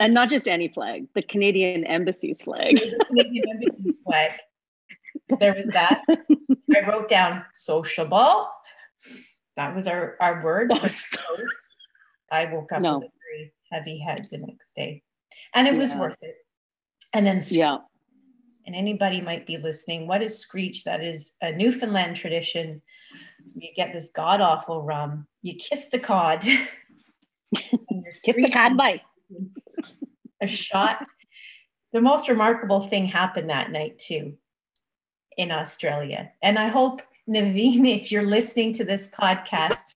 [0.00, 2.76] And not just any flag, the Canadian embassy's flag.
[2.76, 4.30] the Canadian embassy's flag.
[5.38, 6.02] There was that.
[6.08, 8.48] I wrote down sociable
[9.56, 10.72] that was our our word.
[12.30, 12.98] I woke up no.
[12.98, 15.02] with a very heavy head the next day,
[15.54, 15.80] and it yeah.
[15.80, 16.36] was worth it.
[17.12, 17.78] And then yeah.
[18.64, 20.06] And anybody might be listening.
[20.06, 20.84] What is screech?
[20.84, 22.80] That is a Newfoundland tradition.
[23.56, 25.26] You get this god awful rum.
[25.42, 26.42] You kiss the cod.
[27.54, 29.02] kiss the cod bite.
[30.40, 31.04] a shot.
[31.92, 34.34] The most remarkable thing happened that night too
[35.36, 36.30] in Australia.
[36.42, 39.94] And I hope Naveen, if you're listening to this podcast,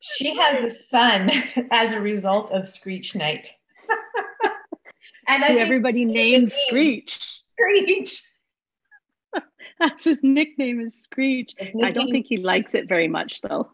[0.00, 1.30] she has a son
[1.70, 3.48] as a result of Screech Night.
[5.26, 7.42] and I everybody named Screech.
[7.52, 8.22] Screech.
[9.80, 11.54] That's his nickname is Screech.
[11.82, 13.70] I don't think he likes it very much though.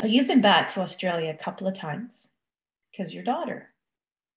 [0.00, 2.30] so you've been back to Australia a couple of times
[2.90, 3.68] because your daughter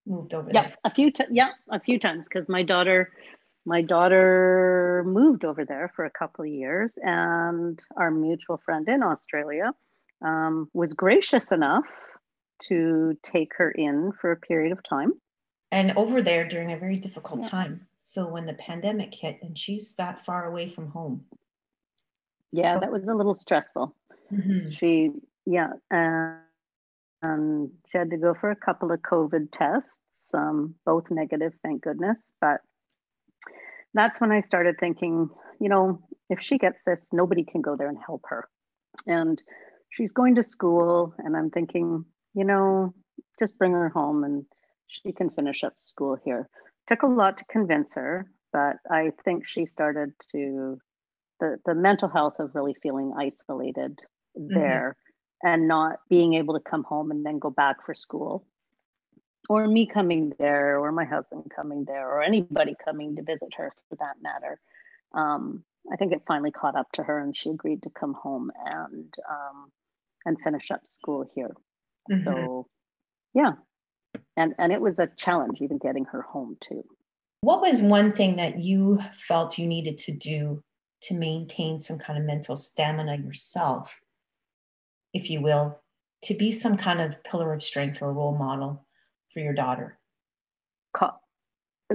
[0.05, 0.75] moved over yeah, there.
[0.83, 3.11] A few t- yeah, a few times because my daughter
[3.65, 9.03] my daughter moved over there for a couple of years, and our mutual friend in
[9.03, 9.71] Australia
[10.21, 11.85] um, was gracious enough
[12.63, 15.13] to take her in for a period of time.
[15.71, 17.49] And over there during a very difficult yeah.
[17.49, 17.87] time.
[18.01, 21.25] So when the pandemic hit, and she's that far away from home.
[22.51, 23.95] Yeah, so- that was a little stressful.
[24.31, 24.69] Mm-hmm.
[24.69, 25.11] She,
[25.45, 26.37] yeah, and
[27.21, 31.81] um, she had to go for a couple of COVID tests, um, both negative, thank
[31.81, 32.33] goodness.
[32.41, 32.61] But
[33.93, 35.29] that's when I started thinking,
[35.59, 38.47] you know, if she gets this, nobody can go there and help her.
[39.07, 39.41] And
[39.89, 42.93] she's going to school, and I'm thinking, you know,
[43.39, 44.45] just bring her home and
[44.87, 46.49] she can finish up school here.
[46.87, 50.79] Took a lot to convince her, but I think she started to
[51.39, 53.99] the the mental health of really feeling isolated
[54.37, 54.53] mm-hmm.
[54.53, 54.95] there
[55.43, 58.45] and not being able to come home and then go back for school
[59.49, 63.73] or me coming there or my husband coming there or anybody coming to visit her
[63.89, 64.59] for that matter
[65.13, 68.51] um, I think it finally caught up to her, and she agreed to come home
[68.65, 69.71] and um,
[70.25, 71.51] and finish up school here.
[72.11, 72.23] Mm-hmm.
[72.23, 72.67] So,
[73.33, 73.53] yeah,
[74.37, 76.83] and and it was a challenge even getting her home too.
[77.41, 80.63] What was one thing that you felt you needed to do
[81.03, 83.99] to maintain some kind of mental stamina yourself,
[85.13, 85.81] if you will,
[86.23, 88.85] to be some kind of pillar of strength or role model
[89.33, 89.97] for your daughter?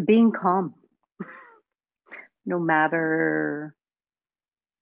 [0.05, 0.75] being calm,
[2.47, 3.75] no matter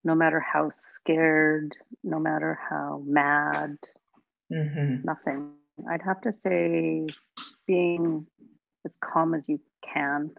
[0.04, 3.76] no matter how scared, no matter how mad,
[4.52, 5.02] mm-hmm.
[5.02, 5.50] nothing.
[5.90, 7.06] I'd have to say
[7.66, 8.24] being
[8.84, 9.60] as calm as you
[9.92, 10.30] can,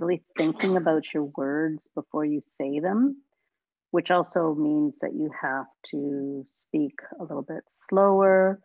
[0.00, 3.22] really thinking about your words before you say them,
[3.92, 8.58] which also means that you have to speak a little bit slower.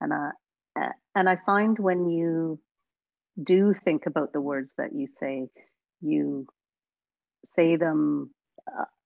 [0.00, 0.30] And I,
[0.76, 2.60] and I find when you
[3.42, 5.48] do think about the words that you say,
[6.00, 6.46] you
[7.44, 8.30] say them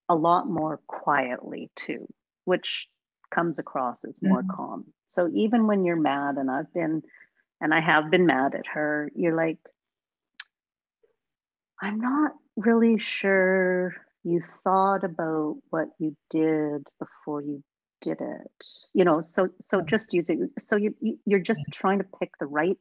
[0.09, 2.07] a lot more quietly too,
[2.44, 2.88] which
[3.35, 4.57] comes across as more mm-hmm.
[4.57, 4.85] calm.
[5.07, 7.03] So even when you're mad, and I've been,
[7.61, 9.59] and I have been mad at her, you're like,
[11.81, 17.62] I'm not really sure you thought about what you did before you
[18.00, 18.64] did it.
[18.92, 22.78] You know, so so just using so you you're just trying to pick the right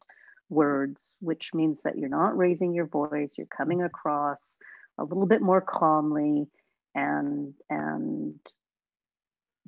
[0.49, 3.88] words, which means that you're not raising your voice, you're coming mm-hmm.
[3.88, 4.60] across
[4.97, 6.47] a little bit more calmly
[6.95, 8.36] and and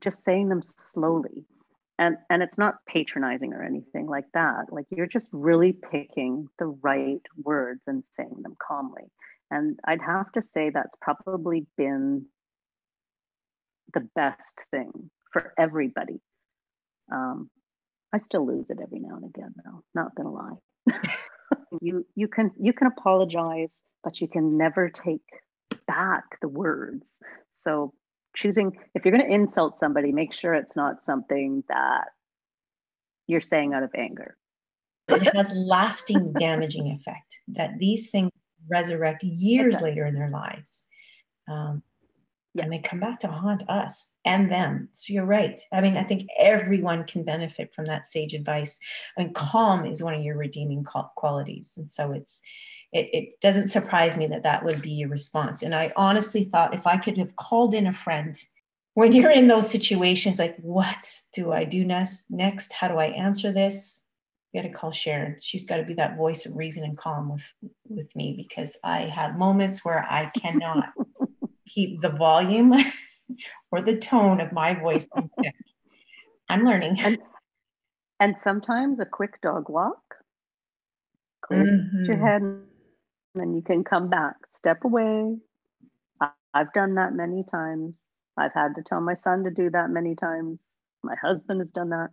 [0.01, 1.45] just saying them slowly.
[1.97, 4.71] And and it's not patronizing or anything like that.
[4.71, 9.03] Like you're just really picking the right words and saying them calmly.
[9.51, 12.25] And i'd have to say that's probably been
[13.93, 16.21] the best thing for everybody
[17.11, 17.49] um,
[18.13, 20.57] i still lose it every now and again though not gonna lie
[21.81, 25.21] you you can you can apologize but you can never take
[25.87, 27.11] back the words.
[27.53, 27.93] So
[28.35, 32.05] choosing if you're going to insult somebody, make sure it's not something that
[33.27, 34.37] you're saying out of anger.
[35.09, 38.31] it has lasting damaging effect that these things
[38.69, 40.85] resurrect years later in their lives.
[41.49, 41.83] Um,
[42.57, 44.89] And they come back to haunt us and them.
[44.91, 45.59] So you're right.
[45.73, 48.79] I mean, I think everyone can benefit from that sage advice.
[49.17, 51.73] I mean, calm is one of your redeeming qualities.
[51.75, 52.39] And so it's,
[52.93, 55.61] it, it doesn't surprise me that that would be your response.
[55.63, 58.37] And I honestly thought if I could have called in a friend
[58.95, 62.31] when you're in those situations, like, what do I do next?
[62.31, 64.07] Next, how do I answer this?
[64.51, 65.35] You got to call Sharon.
[65.41, 67.53] She's got to be that voice of reason and calm with
[67.89, 70.93] with me because I have moments where I cannot
[71.67, 72.73] keep the volume
[73.71, 75.07] or the tone of my voice.
[76.49, 76.99] I'm learning.
[76.99, 77.17] And,
[78.19, 80.15] and sometimes a quick dog walk
[81.45, 82.05] clears mm-hmm.
[82.05, 82.63] your head and
[83.35, 85.37] then you can come back, step away.
[86.53, 88.09] I've done that many times.
[88.37, 90.77] I've had to tell my son to do that many times.
[91.03, 92.09] My husband has done that.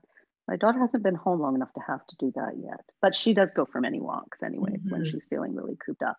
[0.48, 3.32] My daughter hasn't been home long enough to have to do that yet, but she
[3.32, 4.96] does go for many walks, anyways, mm-hmm.
[4.96, 6.16] when she's feeling really cooped up.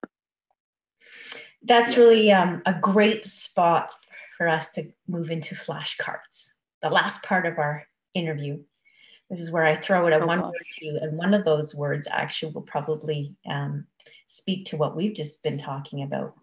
[1.62, 3.94] That's really um, a great spot
[4.38, 6.50] for us to move into flashcards.
[6.82, 8.60] The last part of our interview.
[9.30, 10.52] This is where I throw it a oh, one gosh.
[10.52, 13.88] word to, and one of those words actually will probably um,
[14.28, 16.36] speak to what we've just been talking about,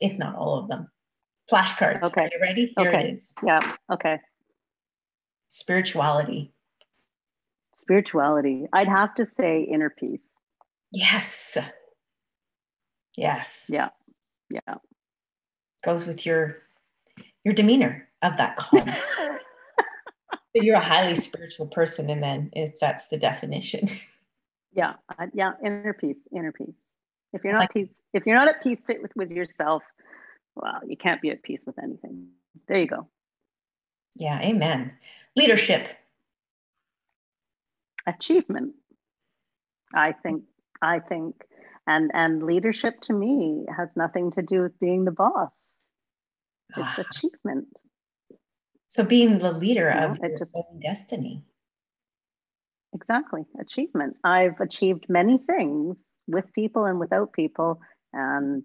[0.00, 0.88] if not all of them.
[1.50, 2.02] Flashcards.
[2.02, 2.22] Okay.
[2.22, 2.72] Are you ready?
[2.76, 3.08] Here okay.
[3.08, 3.34] it is.
[3.44, 3.60] Yeah.
[3.90, 4.18] Okay.
[5.48, 6.52] Spirituality.
[7.74, 8.66] Spirituality.
[8.72, 10.40] I'd have to say inner peace.
[10.92, 11.58] Yes.
[13.16, 13.66] Yes.
[13.68, 13.90] Yeah.
[14.52, 14.74] Yeah.
[15.82, 16.58] Goes with your
[17.44, 18.86] your demeanor of that calm.
[20.56, 23.88] so you're a highly spiritual person, and then if that's the definition.
[24.72, 24.94] yeah.
[25.32, 25.52] Yeah.
[25.64, 26.28] Inner peace.
[26.34, 26.96] Inner peace.
[27.32, 29.82] If you're not like, peace, if you're not at peace fit with, with yourself,
[30.54, 32.28] well, you can't be at peace with anything.
[32.68, 33.08] There you go.
[34.16, 34.92] Yeah, amen.
[35.34, 35.88] Leadership.
[38.06, 38.74] Achievement.
[39.94, 40.42] I think
[40.82, 41.36] I think
[41.86, 45.82] and and leadership to me has nothing to do with being the boss.
[46.76, 47.04] It's ah.
[47.10, 47.68] achievement.
[48.88, 51.44] So being the leader you know, of your just, own destiny.
[52.94, 53.44] Exactly.
[53.58, 54.16] Achievement.
[54.22, 57.80] I've achieved many things with people and without people.
[58.12, 58.64] And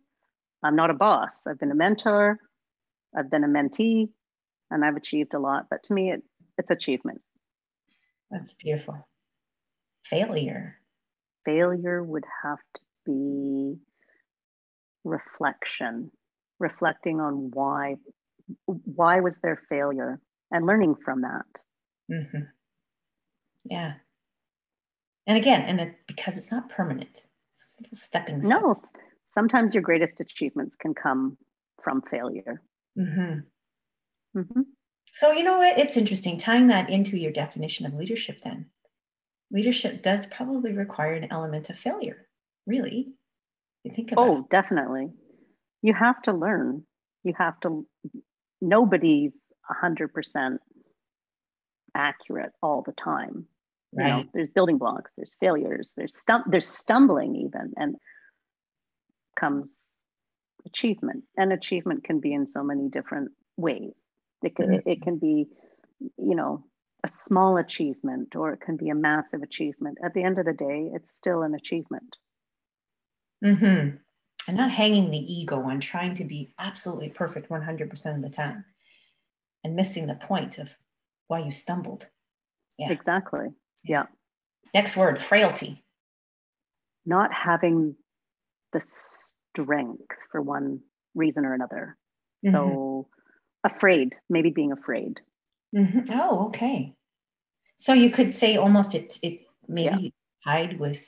[0.63, 1.47] I'm not a boss.
[1.47, 2.39] I've been a mentor,
[3.17, 4.09] I've been a mentee,
[4.69, 5.67] and I've achieved a lot.
[5.69, 6.23] But to me, it,
[6.57, 7.21] it's achievement.
[8.29, 9.07] That's beautiful.
[10.03, 10.75] Failure.
[11.45, 13.77] Failure would have to be
[15.03, 16.11] reflection,
[16.59, 17.95] reflecting on why
[18.65, 20.19] why was there failure
[20.51, 21.45] and learning from that.
[22.11, 22.43] Mm-hmm.
[23.65, 23.93] Yeah.
[25.25, 27.23] And again, and it, because it's not permanent,
[27.93, 28.61] stepping stone.
[28.61, 28.81] No,
[29.25, 31.37] sometimes your greatest achievements can come
[31.83, 32.61] from failure.
[32.97, 34.39] Mm-hmm.
[34.39, 34.61] Mm-hmm.
[35.15, 35.77] So, you know what?
[35.77, 38.67] It's interesting tying that into your definition of leadership then.
[39.51, 42.26] Leadership does probably require an element of failure,
[42.67, 43.07] really.
[43.83, 45.07] You think about Oh, definitely.
[45.81, 46.83] You have to learn.
[47.23, 47.87] You have to,
[48.61, 49.35] nobody's
[49.83, 50.57] 100%
[51.95, 53.47] accurate all the time.
[53.93, 54.07] Right.
[54.07, 57.95] You know, there's building blocks, there's failures, there's stum- there's stumbling even, and
[59.39, 60.03] comes
[60.65, 61.23] achievement.
[61.37, 64.03] And achievement can be in so many different ways.
[64.43, 64.89] It can, mm-hmm.
[64.89, 65.47] it can be,
[65.99, 66.65] you know,
[67.05, 69.97] a small achievement or it can be a massive achievement.
[70.03, 72.15] At the end of the day, it's still an achievement.
[73.43, 73.97] Mm-hmm.
[74.47, 78.63] And not hanging the ego on trying to be absolutely perfect 100% of the time
[79.63, 80.69] and missing the point of
[81.27, 82.07] why you stumbled.
[82.77, 82.91] Yeah.
[82.91, 83.47] Exactly.
[83.83, 84.05] Yeah.
[84.73, 85.83] Next word frailty.
[87.05, 87.95] Not having
[88.71, 90.79] the strength for one
[91.15, 91.97] reason or another.
[92.45, 92.55] Mm-hmm.
[92.55, 93.07] So
[93.63, 95.19] afraid, maybe being afraid.
[95.75, 96.11] Mm-hmm.
[96.13, 96.95] Oh, okay.
[97.75, 100.13] So you could say almost it, it maybe
[100.45, 100.51] yeah.
[100.51, 101.05] tied with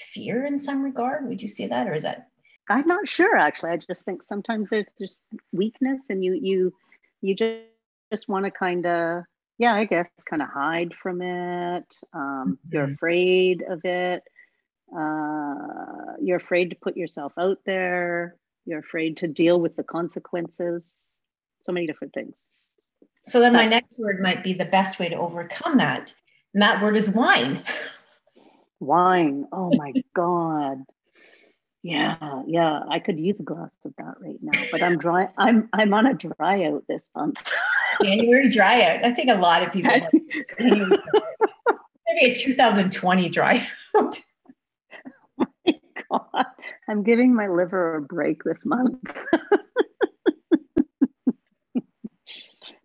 [0.00, 1.28] fear in some regard.
[1.28, 2.28] Would you say that, or is that?
[2.68, 3.70] I'm not sure actually.
[3.70, 5.22] I just think sometimes there's just
[5.52, 6.72] weakness, and you you
[7.20, 7.64] you just
[8.10, 9.24] just want to kind of
[9.58, 11.94] yeah, I guess kind of hide from it.
[12.14, 12.54] Um, mm-hmm.
[12.72, 14.22] You're afraid of it.
[14.96, 18.36] Uh, you're afraid to put yourself out there.
[18.64, 21.20] You're afraid to deal with the consequences.
[21.62, 22.48] So many different things.
[23.26, 26.14] So then, my next word might be the best way to overcome that.
[26.54, 27.62] And that word is wine.
[28.80, 29.46] wine.
[29.52, 30.84] Oh my God.
[31.82, 32.80] Yeah, yeah.
[32.90, 35.28] I could use a glass of that right now, but I'm dry.
[35.38, 37.36] I'm I'm on a dry out this month.
[38.02, 39.04] January dry out.
[39.04, 39.90] I think a lot of people
[40.58, 43.66] maybe a 2020 dry
[43.96, 44.18] out.
[45.40, 46.46] oh my God.
[46.88, 49.16] I'm giving my liver a break this month.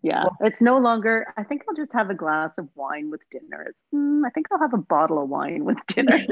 [0.06, 1.34] Yeah, it's no longer.
[1.36, 3.66] I think I'll just have a glass of wine with dinner.
[3.68, 6.24] It's, mm, I think I'll have a bottle of wine with dinner.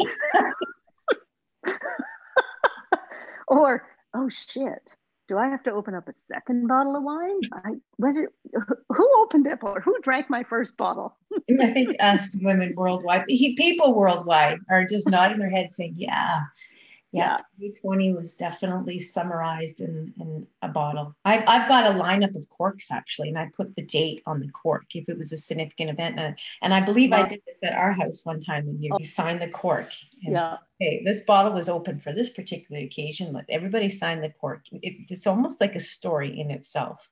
[3.47, 4.95] or, oh shit,
[5.27, 7.39] do I have to open up a second bottle of wine?
[7.51, 8.31] I whether
[8.89, 11.17] who opened it or who drank my first bottle?
[11.59, 16.41] I think us women worldwide, people worldwide are just nodding their head saying, "Yeah,
[17.13, 21.15] yeah, 2020 was definitely summarized in, in a bottle.
[21.23, 24.49] I've, I've got a lineup of corks actually, and I put the date on the
[24.49, 26.19] cork if it was a significant event.
[26.19, 27.23] And, and I believe wow.
[27.23, 29.03] I did this at our house one time when you oh.
[29.03, 29.89] signed the cork.
[30.23, 30.57] And yeah.
[30.79, 33.31] hey, this bottle was open for this particular occasion.
[33.31, 34.65] Let everybody sign the cork.
[34.71, 37.09] It, it's almost like a story in itself.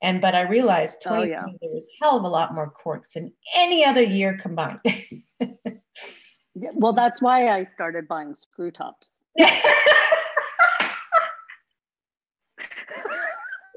[0.00, 1.58] And but I realized 2020 oh, yeah.
[1.60, 4.80] there was hell of a lot more corks than any other year combined.
[6.54, 9.20] yeah, well, that's why I started buying screw tops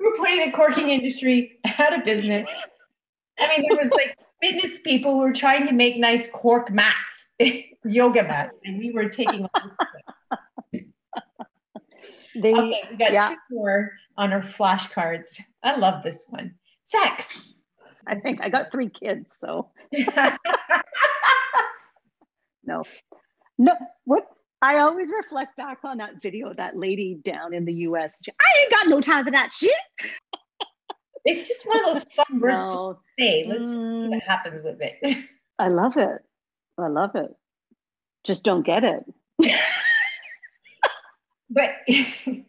[0.06, 2.48] we're putting the corking industry out of business.
[3.40, 7.34] I mean, there was like fitness people who were trying to make nice cork mats,
[7.86, 10.84] yoga mats, and we were taking all this.
[12.38, 13.30] They, okay, we got yeah.
[13.30, 15.40] two more on our flashcards.
[15.64, 16.56] I love this one.
[16.84, 17.54] Sex.
[18.08, 19.70] I think I got three kids, so
[22.66, 22.84] no,
[23.58, 23.74] no.
[24.06, 24.28] What
[24.62, 28.20] I always reflect back on that video, that lady down in the US.
[28.28, 29.72] I ain't got no time for that shit.
[31.26, 32.94] it's just one of those fun words no.
[32.94, 33.46] to say.
[33.48, 34.06] Let's mm.
[34.06, 35.26] see what happens with it.
[35.60, 36.22] I love it.
[36.78, 37.32] I love it.
[38.26, 39.06] Just don't get it.
[41.50, 42.46] but in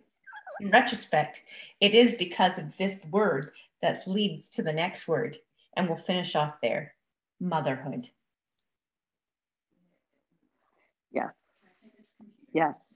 [0.72, 1.42] retrospect,
[1.80, 3.52] it is because of this word
[3.82, 5.38] that leads to the next word.
[5.76, 6.94] And we'll finish off there
[7.40, 8.08] motherhood.
[11.12, 11.94] Yes.
[12.52, 12.92] Yes.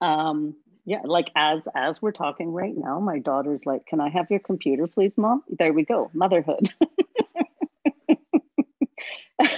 [0.00, 0.54] Um
[0.86, 4.40] yeah like as as we're talking right now my daughter's like can i have your
[4.40, 5.42] computer please mom?
[5.48, 6.68] There we go motherhood.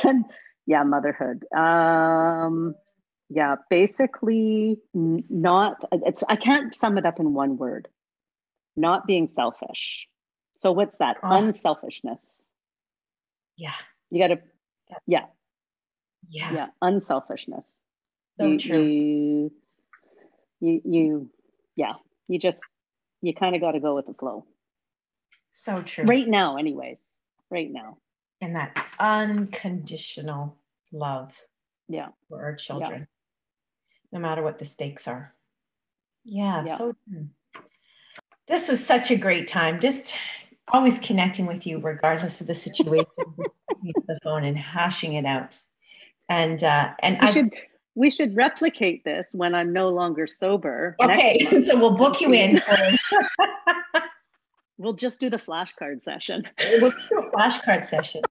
[0.05, 0.25] And
[0.67, 1.45] yeah motherhood.
[1.57, 2.75] Um
[3.29, 7.89] yeah basically not it's i can't sum it up in one word.
[8.77, 10.09] Not being selfish.
[10.59, 11.19] So what's that?
[11.23, 11.37] Oh.
[11.37, 12.51] unselfishness.
[13.57, 13.75] Yeah.
[14.11, 14.41] You got to
[15.07, 15.27] yeah
[16.29, 17.83] yeah yeah unselfishness
[18.39, 18.83] so you, true.
[18.83, 19.51] You,
[20.61, 21.31] you, you,
[21.77, 21.95] yeah,
[22.29, 22.61] you just,
[23.21, 24.47] you kind of got to go with the flow.
[25.53, 26.05] So true.
[26.05, 27.03] Right now, anyways,
[27.51, 27.99] right now.
[28.41, 30.57] And that unconditional
[30.93, 31.35] love.
[31.89, 32.09] Yeah.
[32.29, 34.19] For our children, yeah.
[34.19, 35.33] no matter what the stakes are.
[36.25, 36.77] Yeah, yeah.
[36.79, 37.29] So true.
[38.49, 39.79] This was such a great time.
[39.79, 40.15] Just
[40.69, 43.07] always connecting with you, regardless of the situation,
[43.83, 45.59] the phone and hashing it out.
[46.29, 47.53] And uh, and I should
[47.95, 50.97] we should replicate this when I'm no longer sober.
[51.03, 52.61] Okay, so we'll book you in.
[54.83, 56.43] We'll just do the flashcard session.
[56.81, 58.23] we'll do a flashcard session.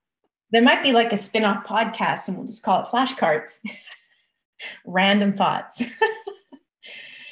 [0.51, 3.59] There might be like a spin off podcast and we'll just call it flashcards.
[4.85, 5.81] Random thoughts.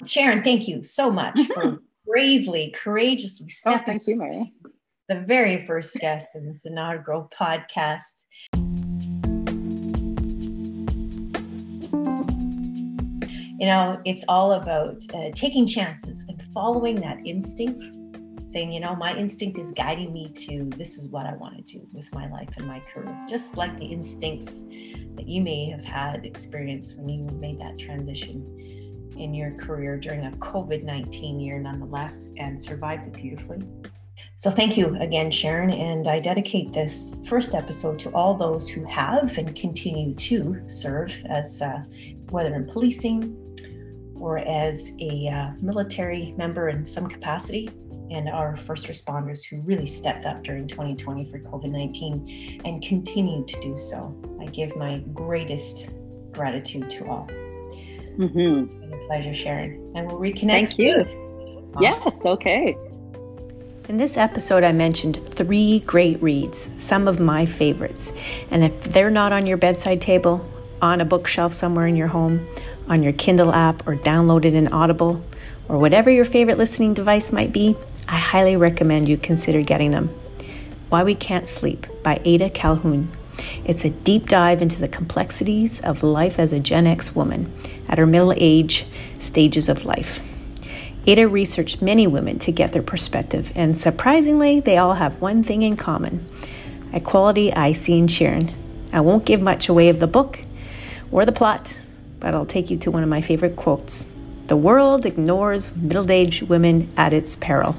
[0.05, 3.82] Sharon, thank you so much for bravely, courageously oh, stepping.
[3.82, 4.53] Oh, thank you, Mary.
[5.10, 8.24] The very first guest in this inaugural podcast.
[13.60, 17.84] You know, it's all about uh, taking chances and following that instinct,
[18.49, 21.80] saying, you know, my instinct is guiding me to this is what I want to
[21.80, 23.14] do with my life and my career.
[23.28, 24.62] Just like the instincts
[25.16, 30.26] that you may have had experience when you made that transition in your career during
[30.26, 33.62] a COVID 19 year, nonetheless, and survived it beautifully.
[34.38, 35.72] So, thank you again, Sharon.
[35.72, 41.14] And I dedicate this first episode to all those who have and continue to serve
[41.30, 41.84] as uh,
[42.30, 43.48] whether in policing
[44.20, 47.70] or as a uh, military member in some capacity,
[48.11, 53.45] and our first responders who really stepped up during 2020 for COVID 19 and continue
[53.45, 54.15] to do so.
[54.41, 55.89] I give my greatest
[56.32, 57.28] gratitude to all.
[58.17, 59.91] Mm-hmm pleasure, Sharon.
[59.95, 60.76] And we'll reconnect.
[60.76, 61.72] Thank you.
[61.74, 61.82] Awesome.
[61.82, 62.78] Yes, okay.
[63.88, 68.13] In this episode, I mentioned three great reads, some of my favorites.
[68.51, 70.47] And if they're not on your bedside table,
[70.80, 72.47] on a bookshelf somewhere in your home,
[72.89, 75.23] on your Kindle app, or download it in Audible,
[75.69, 77.77] or whatever your favorite listening device might be,
[78.07, 80.09] I highly recommend you consider getting them.
[80.89, 83.11] Why We Can't Sleep by Ada Calhoun.
[83.63, 87.53] It's a deep dive into the complexities of life as a Gen X woman
[87.87, 88.87] at her middle age
[89.19, 90.19] stages of life.
[91.05, 95.61] Ada researched many women to get their perspective, and surprisingly, they all have one thing
[95.61, 96.27] in common
[96.91, 98.49] a quality I see in Sharon.
[98.91, 100.41] I won't give much away of the book
[101.11, 101.77] or the plot,
[102.20, 104.11] but I'll take you to one of my favorite quotes
[104.47, 107.78] The world ignores middle aged women at its peril.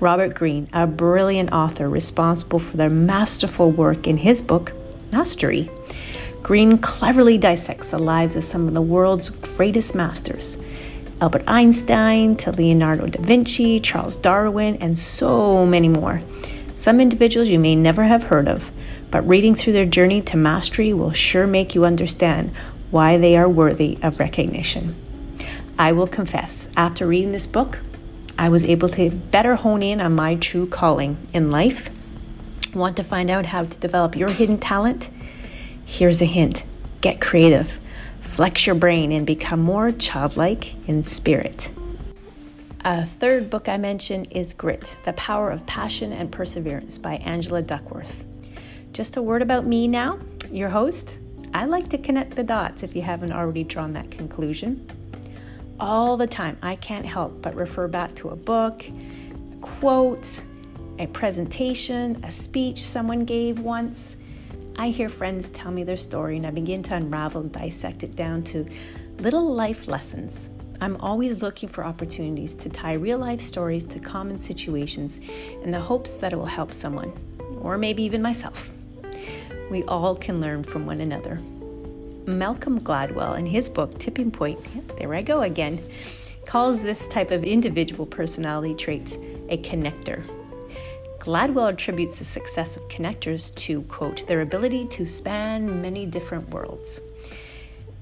[0.00, 4.72] Robert Greene, a brilliant author responsible for their masterful work in his book,
[5.12, 5.70] Mastery.
[6.42, 10.58] Greene cleverly dissects the lives of some of the world's greatest masters
[11.18, 16.20] Albert Einstein to Leonardo da Vinci, Charles Darwin, and so many more.
[16.74, 18.70] Some individuals you may never have heard of,
[19.10, 22.52] but reading through their journey to mastery will sure make you understand
[22.90, 24.94] why they are worthy of recognition.
[25.78, 27.80] I will confess, after reading this book,
[28.38, 31.90] I was able to better hone in on my true calling in life.
[32.74, 35.10] Want to find out how to develop your hidden talent?
[35.84, 36.64] Here's a hint
[37.00, 37.80] get creative,
[38.20, 41.70] flex your brain, and become more childlike in spirit.
[42.84, 47.62] A third book I mention is Grit The Power of Passion and Perseverance by Angela
[47.62, 48.24] Duckworth.
[48.92, 50.18] Just a word about me now,
[50.50, 51.14] your host.
[51.54, 54.88] I like to connect the dots if you haven't already drawn that conclusion
[55.78, 56.58] all the time.
[56.62, 60.44] I can't help but refer back to a book, a quote,
[60.98, 64.16] a presentation, a speech someone gave once.
[64.76, 68.14] I hear friends tell me their story and I begin to unravel and dissect it
[68.14, 68.66] down to
[69.18, 70.50] little life lessons.
[70.80, 75.20] I'm always looking for opportunities to tie real life stories to common situations
[75.62, 77.12] in the hopes that it will help someone,
[77.62, 78.75] or maybe even myself.
[79.70, 81.40] We all can learn from one another.
[82.26, 84.58] Malcolm Gladwell, in his book Tipping Point,
[84.96, 85.82] there I go again,
[86.44, 89.16] calls this type of individual personality trait
[89.48, 90.22] a connector.
[91.18, 97.00] Gladwell attributes the success of connectors to, quote, their ability to span many different worlds.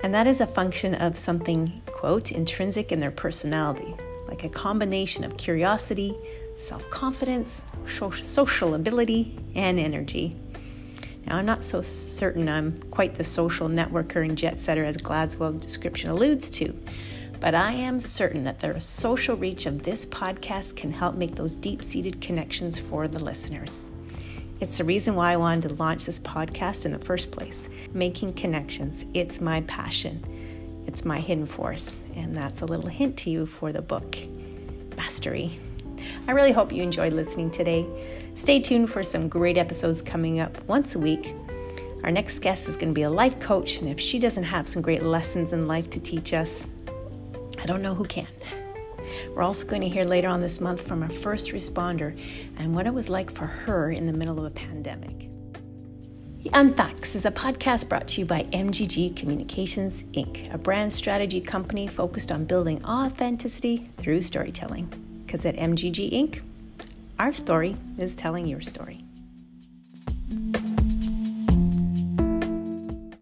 [0.03, 3.95] And that is a function of something, quote, intrinsic in their personality,
[4.29, 6.15] like a combination of curiosity,
[6.59, 10.37] self confidence, social ability, and energy.
[11.27, 15.63] Now, I'm not so certain I'm quite the social networker and jet setter as Gladwell's
[15.63, 16.79] description alludes to,
[17.41, 21.57] but I am certain that the social reach of this podcast can help make those
[21.57, 23.87] deep seated connections for the listeners.
[24.61, 27.69] It's the reason why I wanted to launch this podcast in the first place.
[27.93, 30.23] Making connections, it's my passion,
[30.87, 34.17] it's my hidden force, and that's a little hint to you for the book,
[34.97, 35.59] Mastery.
[36.29, 37.87] I really hope you enjoyed listening today.
[38.35, 41.35] Stay tuned for some great episodes coming up once a week.
[42.03, 44.69] Our next guest is going to be a life coach, and if she doesn't have
[44.69, 46.67] some great lessons in life to teach us,
[47.59, 48.27] I don't know who can.
[49.35, 52.19] We're also going to hear later on this month from a first responder
[52.59, 55.31] and what it was like for her in the middle of a pandemic.
[56.53, 61.89] Unfacts is a podcast brought to you by MGG Communications Inc., a brand strategy company
[61.89, 65.14] focused on building authenticity through storytelling.
[65.25, 66.43] Because at MGG Inc.,
[67.19, 69.05] our story is telling your story.